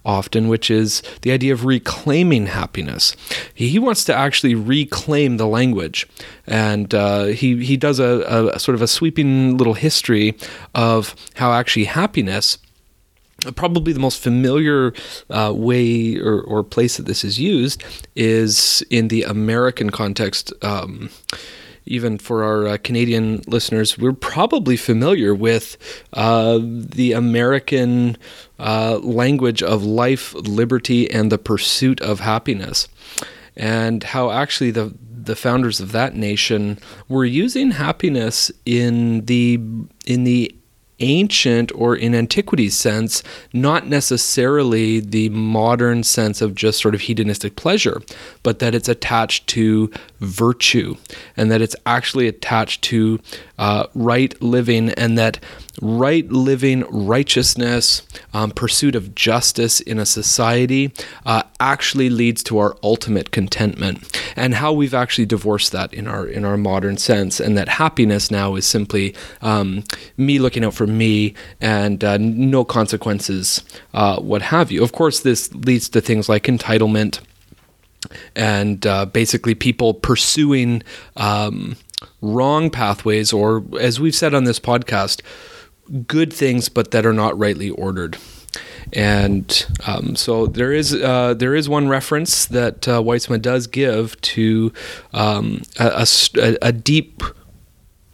often, 0.06 0.48
which 0.48 0.72
is 0.72 1.04
the 1.24 1.34
idea 1.34 1.52
of 1.52 1.66
reclaiming 1.66 2.46
happiness. 2.46 3.18
He 3.54 3.80
wants 3.80 4.06
to 4.06 4.16
actually 4.16 4.56
reclaim 4.56 5.36
the 5.36 5.48
language, 5.48 6.08
and 6.48 6.96
uh, 6.96 7.26
he 7.26 7.66
he 7.66 7.76
does 7.76 8.00
a, 8.00 8.52
a 8.54 8.60
sort 8.60 8.76
of 8.76 8.82
a 8.82 8.88
sweeping 8.88 9.58
little 9.58 9.74
history 9.74 10.38
of 10.74 11.16
how 11.36 11.52
actually 11.52 11.86
happiness 11.86 12.60
probably 13.52 13.94
the 13.94 14.00
most 14.00 14.22
familiar 14.22 14.94
uh, 15.30 15.54
way 15.56 16.18
or, 16.18 16.42
or, 16.42 16.64
place 16.64 16.98
that 16.98 17.06
this 17.06 17.24
is 17.24 17.40
used 17.40 17.84
is 18.16 18.84
in 18.90 19.10
the 19.10 19.24
American 19.24 19.90
context. 19.90 20.54
Um, 20.64 21.10
even 21.86 22.18
for 22.18 22.44
our 22.44 22.68
uh, 22.68 22.78
Canadian 22.78 23.42
listeners, 23.48 23.98
we're 23.98 24.14
probably 24.14 24.78
familiar 24.78 25.36
with 25.36 25.78
uh, 26.14 26.60
the 26.62 27.12
American 27.12 28.18
uh, 28.60 29.00
language 29.00 29.62
of 29.62 29.84
life, 29.84 30.34
liberty, 30.34 31.12
and 31.12 31.32
the 31.32 31.38
pursuit 31.38 32.00
of 32.02 32.22
happiness, 32.22 32.88
and 33.58 34.04
how 34.04 34.32
actually 34.32 34.72
the 34.72 34.94
the 35.26 35.36
founders 35.36 35.80
of 35.80 35.92
that 35.94 36.16
nation 36.16 36.78
were 37.08 37.26
using 37.26 37.72
happiness 37.72 38.52
in 38.66 39.26
the 39.26 39.60
in 40.06 40.24
the 40.24 40.54
ancient 41.00 41.72
or 41.74 41.96
in 41.96 42.16
antiquity's 42.16 42.76
sense, 42.76 43.24
not 43.52 43.88
necessarily 43.88 45.00
the 45.00 45.30
modern 45.30 46.04
sense 46.04 46.42
of 46.42 46.56
just 46.56 46.80
sort 46.80 46.96
of 46.96 47.02
hedonistic 47.02 47.56
pleasure, 47.56 48.02
but 48.42 48.60
that 48.60 48.76
it's 48.76 48.90
attached 48.90 49.48
to 49.48 49.92
virtue 50.20 50.96
and 51.38 51.52
that 51.52 51.62
it's 51.62 51.76
actually 51.86 52.28
attached 52.28 52.82
to 52.84 53.20
uh, 53.58 53.88
right 53.94 54.42
living 54.42 54.90
and 54.92 55.18
that 55.18 55.40
right 55.82 56.30
living, 56.32 56.86
righteousness, 56.90 58.04
um, 58.34 58.52
pursuit 58.52 58.96
of 58.96 59.16
justice 59.16 59.80
in 59.80 60.00
a 60.00 60.06
society 60.06 60.94
uh, 61.26 61.44
actually 61.60 62.10
leads 62.10 62.44
to 62.44 62.58
our 62.60 62.78
ultimate 62.84 63.32
contentment, 63.32 64.22
and 64.36 64.56
how 64.56 64.72
we've 64.72 64.94
actually 64.94 65.26
divorced 65.26 65.72
that 65.72 65.94
in 65.94 66.08
our 66.08 66.26
in 66.26 66.46
our 66.46 66.58
modern 66.58 66.98
sense, 66.98 67.40
and 67.40 67.58
that 67.58 67.70
happiness 67.70 68.30
now 68.30 68.56
is 68.56 68.66
simply 68.66 69.16
um, 69.42 69.84
me 70.18 70.40
looking 70.40 70.64
out 70.64 70.74
for 70.74 70.88
me 70.88 71.34
and 71.60 72.04
uh, 72.04 72.18
no 72.18 72.64
consequences, 72.64 73.64
uh, 73.94 74.20
what 74.20 74.42
have 74.42 74.72
you. 74.72 74.84
Of 74.84 74.92
course, 74.92 75.22
this 75.22 75.54
leads 75.54 75.90
to 75.90 76.02
things 76.02 76.30
like 76.30 76.44
entitlement 76.44 77.20
and 78.36 78.86
uh, 78.86 79.06
basically 79.06 79.56
people 79.56 79.94
pursuing 79.94 80.84
um, 81.18 81.78
wrong 82.22 82.70
pathways, 82.70 83.34
or 83.34 83.64
as 83.80 84.00
we've 84.00 84.16
said 84.16 84.34
on 84.34 84.44
this 84.44 84.60
podcast, 84.60 85.22
good 86.08 86.32
things, 86.34 86.70
but 86.70 86.92
that 86.92 87.06
are 87.06 87.14
not 87.14 87.38
rightly 87.38 87.70
ordered. 87.70 88.18
And 88.92 89.66
um, 89.88 90.16
so 90.16 90.46
there 90.46 90.72
is 90.72 90.94
uh, 90.94 91.34
there 91.34 91.56
is 91.56 91.68
one 91.68 91.88
reference 91.88 92.46
that 92.48 92.88
uh, 92.88 93.02
Wytsma 93.02 93.42
does 93.42 93.66
give 93.68 94.20
to 94.22 94.72
um, 95.14 95.64
a, 95.80 96.06
a, 96.38 96.58
a, 96.62 96.72
deep, 96.72 97.24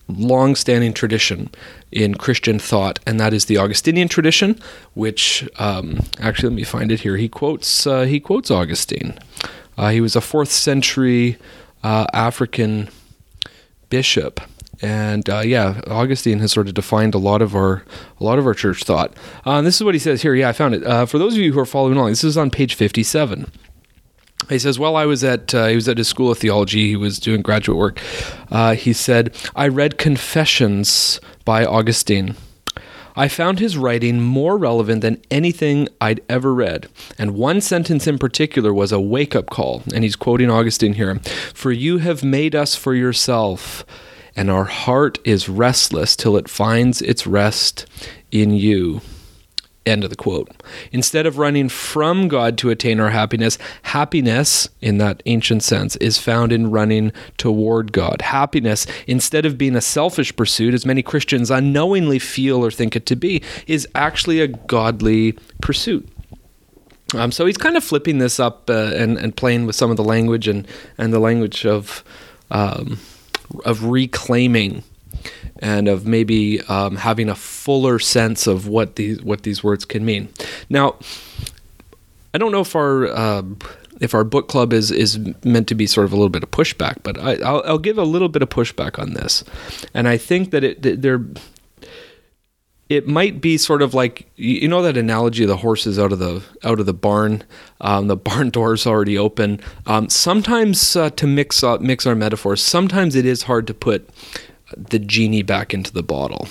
long-standing 0.08 0.94
tradition 0.94 1.50
in 1.92 2.16
Christian 2.16 2.60
thought, 2.60 3.00
and 3.06 3.20
that 3.20 3.34
is 3.34 3.46
the 3.46 3.58
Augustinian 3.58 4.08
tradition, 4.08 4.60
which 4.94 5.48
um, 5.58 6.00
actually 6.20 6.50
let 6.50 6.56
me 6.56 6.64
find 6.64 6.92
it 6.92 7.02
here. 7.02 7.18
He 7.18 7.28
quotes 7.28 7.86
uh, 7.86 8.04
he 8.04 8.20
quotes 8.20 8.50
Augustine. 8.50 9.18
Uh, 9.78 9.90
he 9.90 10.02
was 10.02 10.16
a 10.16 10.22
fourth 10.22 10.52
century 10.52 11.38
uh, 11.84 12.06
African 12.14 12.90
bishop, 13.90 14.40
and 14.82 15.30
uh, 15.30 15.40
yeah, 15.40 15.82
Augustine 15.88 16.40
has 16.40 16.52
sort 16.52 16.68
of 16.68 16.74
defined 16.74 17.14
a 17.14 17.18
lot 17.18 17.42
of 17.42 17.56
our 17.56 17.84
a 18.20 18.24
lot 18.24 18.40
of 18.40 18.46
our 18.46 18.54
church 18.54 18.84
thought. 18.84 19.14
Uh, 19.46 19.62
this 19.62 19.76
is 19.76 19.84
what 19.84 19.96
he 19.96 20.00
says 20.00 20.22
here. 20.22 20.34
Yeah, 20.36 20.50
I 20.50 20.54
found 20.54 20.76
it. 20.76 20.86
Uh, 20.86 21.06
for 21.06 21.18
those 21.18 21.34
of 21.34 21.40
you 21.40 21.54
who 21.54 21.60
are 21.60 21.66
following 21.66 21.98
along, 21.98 22.10
this 22.10 22.24
is 22.24 22.38
on 22.38 22.50
page 22.50 22.76
fifty-seven. 22.76 23.52
He 24.48 24.60
says, 24.60 24.80
"While 24.80 24.96
I 24.96 25.06
was 25.06 25.24
at 25.24 25.54
uh, 25.54 25.68
he 25.68 25.76
was 25.76 25.88
at 25.90 25.98
his 25.98 26.08
school 26.08 26.32
of 26.32 26.38
theology. 26.38 26.88
He 26.88 26.96
was 26.96 27.20
doing 27.20 27.42
graduate 27.42 27.78
work. 27.78 28.00
Uh, 28.50 28.74
he 28.76 28.94
said, 28.94 29.36
I 29.56 29.68
read 29.68 29.98
Confessions 29.98 31.20
by 31.46 31.66
Augustine." 31.66 32.36
I 33.16 33.28
found 33.28 33.60
his 33.60 33.78
writing 33.78 34.22
more 34.22 34.58
relevant 34.58 35.02
than 35.02 35.22
anything 35.30 35.90
I'd 36.00 36.22
ever 36.30 36.54
read. 36.54 36.88
And 37.18 37.36
one 37.36 37.60
sentence 37.60 38.08
in 38.08 38.18
particular 38.18 38.74
was 38.74 38.94
a 38.94 39.00
wake 39.00 39.36
up 39.36 39.50
call. 39.50 39.84
And 39.94 40.06
he's 40.06 40.16
quoting 40.16 40.50
Augustine 40.50 40.94
here 40.94 41.20
For 41.54 41.74
you 41.74 41.98
have 41.98 42.24
made 42.24 42.56
us 42.56 42.76
for 42.76 42.96
yourself, 42.96 43.84
and 44.36 44.50
our 44.50 44.66
heart 44.66 45.20
is 45.24 45.50
restless 45.50 46.16
till 46.16 46.38
it 46.38 46.50
finds 46.50 47.02
its 47.02 47.26
rest 47.28 47.86
in 48.32 48.52
you. 48.52 49.02
End 49.86 50.04
of 50.04 50.10
the 50.10 50.16
quote. 50.16 50.52
Instead 50.92 51.26
of 51.26 51.38
running 51.38 51.68
from 51.68 52.28
God 52.28 52.58
to 52.60 52.70
attain 52.70 53.00
our 53.00 53.10
happiness, 53.10 53.58
happiness, 53.84 54.70
in 54.82 55.00
that 55.00 55.24
ancient 55.26 55.64
sense, 55.64 55.96
is 55.96 56.18
found 56.18 56.52
in 56.52 56.70
running 56.70 57.12
toward 57.38 57.92
God. 57.92 58.22
Happiness, 58.22 58.86
instead 59.08 59.46
of 59.46 59.58
being 59.58 59.76
a 59.76 59.82
selfish 59.82 60.36
pursuit, 60.36 60.74
as 60.74 60.86
many 60.86 61.02
Christians 61.02 61.50
unknowingly 61.50 62.20
feel 62.20 62.64
or 62.64 62.70
think 62.70 62.96
it 62.96 63.06
to 63.08 63.16
be, 63.16 63.42
is 63.68 63.88
actually 63.96 64.42
a 64.42 64.48
godly 64.48 65.32
pursuit. 65.62 66.08
Um, 67.16 67.32
so 67.32 67.46
he's 67.46 67.58
kind 67.58 67.76
of 67.76 67.84
flipping 67.84 68.20
this 68.20 68.40
up 68.40 68.70
uh, 68.70 68.92
and, 68.96 69.18
and 69.18 69.36
playing 69.36 69.66
with 69.66 69.76
some 69.76 69.90
of 69.90 69.98
the 69.98 70.04
language 70.04 70.48
and, 70.48 70.68
and 70.98 71.12
the 71.12 71.20
language 71.20 71.66
of 71.66 72.04
um, 72.52 73.00
of 73.66 73.84
reclaiming 73.86 74.84
and 75.60 75.88
of 75.88 76.08
maybe 76.08 76.62
um, 76.62 76.96
having 76.96 77.30
a 77.30 77.36
fuller 77.36 78.00
sense 78.00 78.48
of 78.48 78.68
what 78.68 78.96
these 78.96 79.22
what 79.22 79.44
these 79.44 79.64
words 79.64 79.86
can 79.86 80.06
mean. 80.06 80.30
Now, 80.70 80.96
I 82.34 82.38
don't 82.38 82.52
know 82.52 82.62
if 82.62 82.76
our 82.76 83.08
uh, 83.08 83.44
if 84.00 84.14
our 84.14 84.24
book 84.24 84.48
club 84.48 84.74
is 84.74 84.92
is 84.92 85.20
meant 85.44 85.68
to 85.68 85.76
be 85.76 85.88
sort 85.88 86.06
of 86.06 86.14
a 86.14 86.16
little 86.16 86.30
bit 86.30 86.44
of 86.44 86.52
pushback, 86.52 86.98
but 87.04 87.18
I, 87.20 87.36
will 87.36 87.64
I'll 87.66 87.78
give 87.78 87.98
a 87.98 88.04
little 88.04 88.30
bit 88.30 88.42
of 88.42 88.50
pushback 88.50 89.00
on 89.00 89.14
this, 89.14 89.44
and 89.94 90.08
I 90.08 90.18
think 90.18 90.52
that 90.52 90.64
it 90.64 91.02
there. 91.02 91.24
It 92.90 93.08
might 93.08 93.40
be 93.40 93.58
sort 93.58 93.82
of 93.82 93.94
like 93.94 94.28
you 94.36 94.68
know 94.68 94.82
that 94.82 94.98
analogy 94.98 95.44
of 95.44 95.50
the 95.50 95.58
horses 95.58 96.00
out 96.00 96.12
of 96.12 96.20
the 96.20 96.44
out 96.64 96.80
of 96.80 96.86
the 96.86 96.94
barn, 96.94 97.44
um, 97.82 98.08
the 98.08 98.18
barn 98.30 98.50
doors 98.50 98.86
already 98.86 99.18
open. 99.18 99.62
Um, 99.86 100.10
sometimes 100.10 100.96
uh, 100.96 101.12
to 101.12 101.28
mix 101.28 101.64
uh, 101.64 101.78
mix 101.80 102.06
our 102.06 102.16
metaphors, 102.16 102.62
sometimes 102.62 103.16
it 103.16 103.26
is 103.26 103.44
hard 103.44 103.68
to 103.68 103.74
put 103.74 104.10
the 104.76 105.00
genie 105.00 105.44
back 105.44 105.74
into 105.74 105.92
the 105.92 106.04
bottle. 106.04 106.48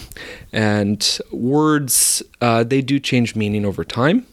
And 0.53 1.19
words, 1.31 2.23
uh, 2.41 2.65
they 2.65 2.83
do 2.83 2.99
change 2.99 3.37
meaning 3.37 3.65
over 3.65 3.85
time. 3.85 4.27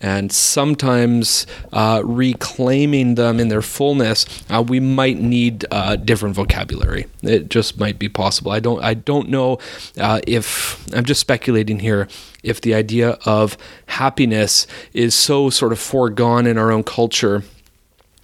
And 0.00 0.30
sometimes 0.30 1.46
uh, 1.72 2.02
reclaiming 2.04 3.16
them 3.16 3.40
in 3.40 3.48
their 3.48 3.62
fullness, 3.62 4.26
uh, 4.48 4.62
we 4.66 4.78
might 4.78 5.18
need 5.18 5.64
uh, 5.70 5.96
different 5.96 6.36
vocabulary. 6.36 7.06
It 7.22 7.48
just 7.48 7.78
might 7.78 7.98
be 7.98 8.08
possible. 8.08 8.52
I 8.52 8.60
don't. 8.60 8.82
I 8.82 8.94
don't 8.94 9.28
know 9.28 9.58
uh, 9.98 10.20
if 10.26 10.86
I'm 10.94 11.04
just 11.04 11.20
speculating 11.20 11.80
here. 11.80 12.08
If 12.44 12.60
the 12.60 12.74
idea 12.74 13.18
of 13.26 13.56
happiness 13.86 14.68
is 14.92 15.14
so 15.14 15.50
sort 15.50 15.72
of 15.72 15.80
foregone 15.80 16.46
in 16.46 16.56
our 16.56 16.70
own 16.70 16.84
culture 16.84 17.42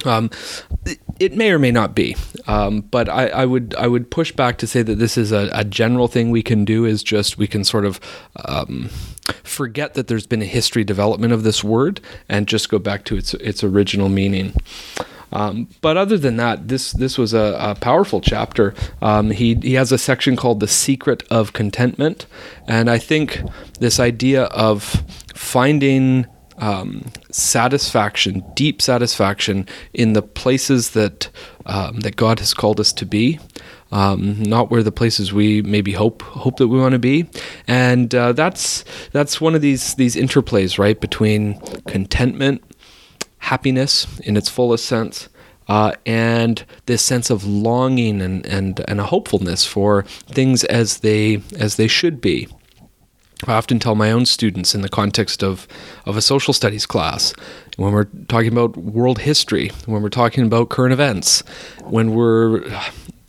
um, 0.04 0.30
it 1.18 1.34
may 1.34 1.50
or 1.52 1.58
may 1.58 1.70
not 1.70 1.94
be, 1.94 2.16
um, 2.46 2.80
but 2.80 3.08
I, 3.08 3.28
I, 3.28 3.44
would 3.46 3.74
I 3.76 3.87
would 3.87 4.10
push 4.10 4.32
back 4.32 4.58
to 4.58 4.66
say 4.66 4.82
that 4.82 4.96
this 4.96 5.16
is 5.16 5.32
a, 5.32 5.48
a 5.52 5.64
general 5.64 6.08
thing 6.08 6.30
we 6.30 6.42
can 6.42 6.64
do. 6.64 6.84
Is 6.84 7.02
just 7.02 7.38
we 7.38 7.46
can 7.46 7.64
sort 7.64 7.84
of 7.84 8.00
um, 8.44 8.90
forget 9.42 9.94
that 9.94 10.08
there's 10.08 10.26
been 10.26 10.42
a 10.42 10.46
history 10.46 10.84
development 10.84 11.32
of 11.32 11.42
this 11.42 11.62
word 11.64 12.00
and 12.28 12.46
just 12.46 12.68
go 12.68 12.78
back 12.78 13.04
to 13.04 13.16
its 13.16 13.34
its 13.34 13.64
original 13.64 14.08
meaning. 14.08 14.54
Um, 15.32 15.68
but 15.80 15.96
other 15.96 16.16
than 16.16 16.37
that, 16.37 16.68
this 16.68 16.92
this 16.92 17.18
was 17.18 17.34
a, 17.34 17.56
a 17.58 17.74
powerful 17.74 18.20
chapter. 18.20 18.72
Um, 19.02 19.30
he 19.30 19.54
he 19.56 19.74
has 19.74 19.90
a 19.90 19.98
section 19.98 20.37
called 20.37 20.60
the 20.60 20.68
secret 20.68 21.24
of 21.30 21.52
contentment, 21.52 22.26
and 22.68 22.88
I 22.88 22.98
think 22.98 23.42
this 23.80 23.98
idea 23.98 24.44
of 24.44 25.02
finding 25.34 26.26
um, 26.58 27.06
satisfaction, 27.30 28.44
deep 28.54 28.80
satisfaction 28.80 29.66
in 29.92 30.12
the 30.12 30.22
places 30.22 30.90
that 30.90 31.30
um, 31.66 32.00
that 32.00 32.16
God 32.16 32.38
has 32.38 32.55
called 32.55 32.81
us 32.81 32.92
to 32.94 33.07
be, 33.07 33.40
um, 33.92 34.42
not 34.42 34.70
where 34.70 34.83
the 34.83 34.92
places 34.92 35.33
we 35.33 35.62
maybe 35.62 35.92
hope 35.92 36.22
hope 36.22 36.57
that 36.57 36.68
we 36.68 36.79
want 36.79 36.92
to 36.92 36.98
be, 36.98 37.29
and 37.66 38.14
uh, 38.14 38.33
that's 38.33 38.85
that's 39.12 39.40
one 39.40 39.55
of 39.55 39.61
these 39.61 39.94
these 39.94 40.16
interplays 40.16 40.79
right 40.79 41.00
between 41.00 41.61
contentment, 41.87 42.62
happiness 43.38 44.07
in 44.20 44.37
its 44.37 44.48
fullest 44.48 44.85
sense. 44.87 45.29
Uh, 45.66 45.92
and 46.05 46.66
this 46.85 47.00
sense 47.00 47.31
of 47.31 47.46
longing 47.46 48.20
and, 48.20 48.44
and, 48.44 48.83
and 48.87 49.00
a 49.00 49.05
hopefulness 49.05 49.64
for 49.64 50.03
things 50.29 50.62
as 50.64 50.98
they 50.98 51.40
as 51.59 51.77
they 51.77 51.88
should 51.88 52.20
be. 52.20 52.46
I 53.47 53.55
often 53.55 53.79
tell 53.79 53.94
my 53.94 54.11
own 54.11 54.27
students 54.27 54.75
in 54.75 54.81
the 54.81 54.88
context 54.88 55.42
of, 55.42 55.66
of 56.07 56.16
a 56.16 56.23
social 56.23 56.55
studies 56.55 56.87
class, 56.87 57.35
when 57.77 57.92
we're 57.92 58.09
talking 58.29 58.53
about 58.53 58.77
world 58.77 59.18
history, 59.18 59.70
when 59.87 60.03
we're 60.03 60.09
talking 60.09 60.44
about 60.47 60.68
current 60.68 60.92
events, 60.92 61.42
when 61.83 62.14
we're 62.14 62.68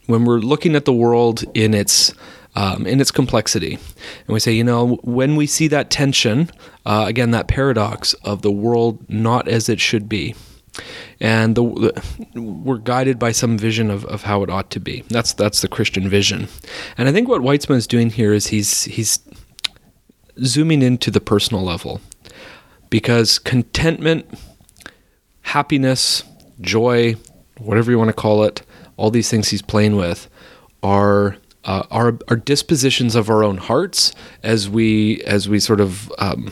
when 0.06 0.24
we're 0.24 0.38
looking 0.38 0.76
at 0.76 0.86
the 0.86 0.94
world 0.94 1.44
in 1.56 1.74
its 1.74 2.14
um, 2.56 2.86
in 2.86 3.02
its 3.02 3.12
complexity, 3.12 3.74
and 3.74 4.28
we 4.28 4.40
say, 4.40 4.54
you 4.54 4.64
know, 4.64 4.96
when 5.04 5.36
we 5.36 5.46
see 5.48 5.68
that 5.70 5.90
tension, 5.90 6.50
uh, 6.86 7.06
again, 7.08 7.32
that 7.32 7.48
paradox 7.48 8.14
of 8.24 8.44
the 8.44 8.52
world 8.52 9.10
not 9.10 9.48
as 9.48 9.68
it 9.68 9.82
should 9.82 10.08
be, 10.08 10.36
and 11.20 11.56
the, 11.56 11.64
we're 12.36 12.78
guided 12.78 13.20
by 13.20 13.32
some 13.32 13.58
vision 13.58 13.90
of, 13.90 14.06
of 14.06 14.24
how 14.24 14.42
it 14.44 14.50
ought 14.50 14.70
to 14.72 14.80
be. 14.80 15.04
That's 15.10 15.34
that's 15.34 15.62
the 15.62 15.68
Christian 15.68 16.08
vision, 16.08 16.48
and 16.98 17.10
I 17.10 17.12
think 17.12 17.28
what 17.28 17.42
Wytsma 17.42 17.76
is 17.76 17.88
doing 17.88 18.12
here 18.12 18.34
is 18.34 18.48
he's 18.48 18.86
he's 18.86 19.20
zooming 20.44 20.82
into 20.82 21.12
the 21.12 21.22
personal 21.22 21.64
level. 21.64 22.02
Because 22.90 23.40
contentment, 23.40 24.28
happiness, 25.42 26.24
joy, 26.62 27.16
whatever 27.58 27.92
you 27.92 27.98
want 27.98 28.10
to 28.10 28.14
call 28.14 28.44
it, 28.44 28.62
all 28.98 29.12
these 29.12 29.30
things 29.30 29.50
he's 29.50 29.62
playing 29.62 29.96
with 29.96 30.30
are 30.84 31.38
uh, 31.66 31.84
our, 31.92 32.18
our 32.28 32.36
dispositions 32.36 33.16
of 33.16 33.30
our 33.30 33.44
own 33.44 33.58
hearts 33.58 34.14
as 34.44 34.70
we 34.70 35.22
as 35.24 35.50
we 35.50 35.60
sort 35.60 35.82
of 35.82 36.12
um, 36.20 36.52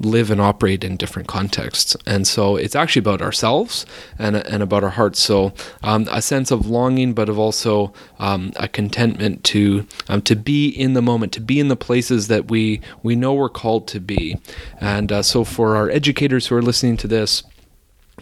live 0.00 0.30
and 0.30 0.40
operate 0.40 0.84
in 0.84 0.96
different 0.96 1.28
contexts. 1.28 1.96
And 2.06 2.26
so 2.26 2.56
it's 2.56 2.76
actually 2.76 3.00
about 3.00 3.22
ourselves 3.22 3.86
and, 4.18 4.36
and 4.36 4.62
about 4.62 4.84
our 4.84 4.90
hearts. 4.90 5.20
So 5.20 5.52
um, 5.82 6.08
a 6.10 6.20
sense 6.20 6.50
of 6.50 6.66
longing, 6.66 7.14
but 7.14 7.28
of 7.28 7.38
also 7.38 7.92
um, 8.18 8.52
a 8.56 8.68
contentment 8.68 9.44
to 9.44 9.86
um, 10.08 10.22
to 10.22 10.36
be 10.36 10.68
in 10.68 10.94
the 10.94 11.02
moment, 11.02 11.32
to 11.32 11.40
be 11.40 11.60
in 11.60 11.68
the 11.68 11.76
places 11.76 12.28
that 12.28 12.50
we 12.50 12.80
we 13.02 13.16
know 13.16 13.34
we're 13.34 13.48
called 13.48 13.86
to 13.88 14.00
be. 14.00 14.36
And 14.80 15.10
uh, 15.10 15.22
so 15.22 15.44
for 15.44 15.76
our 15.76 15.90
educators 15.90 16.46
who 16.46 16.56
are 16.56 16.62
listening 16.62 16.96
to 16.98 17.08
this. 17.08 17.42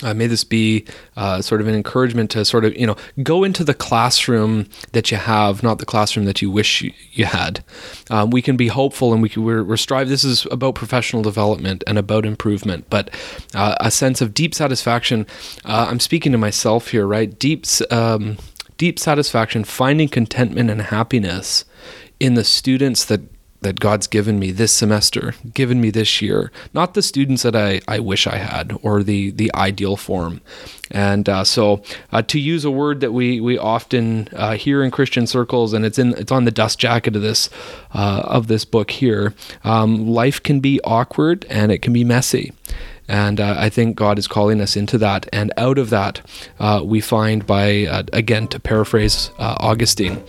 Uh, 0.02 0.14
may 0.14 0.26
this 0.26 0.44
be 0.44 0.84
uh, 1.16 1.40
sort 1.40 1.60
of 1.60 1.68
an 1.68 1.74
encouragement 1.74 2.30
to 2.30 2.44
sort 2.44 2.64
of 2.64 2.76
you 2.76 2.86
know 2.86 2.96
go 3.22 3.44
into 3.44 3.62
the 3.62 3.74
classroom 3.74 4.66
that 4.92 5.10
you 5.10 5.16
have, 5.16 5.62
not 5.62 5.78
the 5.78 5.86
classroom 5.86 6.26
that 6.26 6.42
you 6.42 6.50
wish 6.50 6.82
you, 6.82 6.92
you 7.12 7.24
had. 7.24 7.64
Um, 8.10 8.30
we 8.30 8.42
can 8.42 8.56
be 8.56 8.68
hopeful 8.68 9.12
and 9.12 9.22
we 9.22 9.28
can, 9.28 9.44
we're, 9.44 9.62
we're 9.62 9.76
strive. 9.76 10.08
This 10.08 10.24
is 10.24 10.46
about 10.50 10.74
professional 10.74 11.22
development 11.22 11.84
and 11.86 11.98
about 11.98 12.26
improvement, 12.26 12.86
but 12.90 13.10
uh, 13.54 13.76
a 13.80 13.90
sense 13.90 14.20
of 14.20 14.34
deep 14.34 14.54
satisfaction. 14.54 15.26
Uh, 15.64 15.86
I'm 15.88 16.00
speaking 16.00 16.32
to 16.32 16.38
myself 16.38 16.88
here, 16.88 17.06
right? 17.06 17.38
Deep, 17.38 17.66
um, 17.90 18.38
deep 18.78 18.98
satisfaction, 18.98 19.64
finding 19.64 20.08
contentment 20.08 20.70
and 20.70 20.82
happiness 20.82 21.64
in 22.18 22.34
the 22.34 22.44
students 22.44 23.04
that 23.06 23.20
that 23.62 23.80
God's 23.80 24.06
given 24.06 24.38
me 24.38 24.50
this 24.50 24.72
semester, 24.72 25.34
given 25.54 25.80
me 25.80 25.90
this 25.90 26.20
year, 26.20 26.50
not 26.74 26.94
the 26.94 27.02
students 27.02 27.42
that 27.42 27.56
I, 27.56 27.80
I 27.88 27.98
wish 27.98 28.26
I 28.26 28.36
had 28.36 28.78
or 28.82 29.02
the, 29.02 29.30
the 29.30 29.52
ideal 29.54 29.96
form. 29.96 30.40
And 30.90 31.28
uh, 31.28 31.44
so, 31.44 31.82
uh, 32.12 32.22
to 32.22 32.38
use 32.38 32.64
a 32.64 32.70
word 32.70 33.00
that 33.00 33.12
we 33.12 33.40
we 33.40 33.56
often 33.56 34.28
uh, 34.36 34.56
hear 34.56 34.82
in 34.82 34.90
Christian 34.90 35.26
circles, 35.26 35.72
and 35.72 35.86
it's 35.86 35.98
in 35.98 36.12
it's 36.18 36.30
on 36.30 36.44
the 36.44 36.50
dust 36.50 36.78
jacket 36.78 37.16
of 37.16 37.22
this 37.22 37.48
uh, 37.94 38.22
of 38.26 38.46
this 38.46 38.66
book 38.66 38.90
here. 38.90 39.32
Um, 39.64 40.06
life 40.06 40.42
can 40.42 40.60
be 40.60 40.80
awkward 40.84 41.46
and 41.48 41.72
it 41.72 41.80
can 41.80 41.94
be 41.94 42.04
messy. 42.04 42.52
And 43.12 43.40
uh, 43.40 43.54
I 43.58 43.68
think 43.68 43.94
God 43.94 44.18
is 44.18 44.26
calling 44.26 44.62
us 44.62 44.74
into 44.74 44.96
that. 44.98 45.28
And 45.34 45.52
out 45.58 45.76
of 45.76 45.90
that, 45.90 46.22
uh, 46.58 46.80
we 46.82 47.02
find 47.02 47.46
by, 47.46 47.84
uh, 47.84 48.04
again, 48.14 48.48
to 48.48 48.58
paraphrase 48.58 49.30
uh, 49.38 49.54
Augustine, 49.60 50.24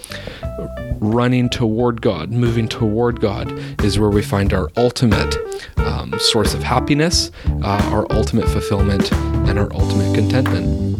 running 0.99 1.49
toward 1.49 2.01
God, 2.01 2.31
moving 2.31 2.67
toward 2.67 3.21
God, 3.21 3.57
is 3.81 3.97
where 3.97 4.09
we 4.09 4.21
find 4.21 4.53
our 4.53 4.69
ultimate 4.75 5.37
um, 5.77 6.13
source 6.19 6.53
of 6.53 6.61
happiness, 6.61 7.31
uh, 7.63 7.89
our 7.93 8.05
ultimate 8.11 8.49
fulfillment, 8.49 9.13
and 9.47 9.57
our 9.57 9.71
ultimate 9.73 10.13
contentment. 10.13 10.93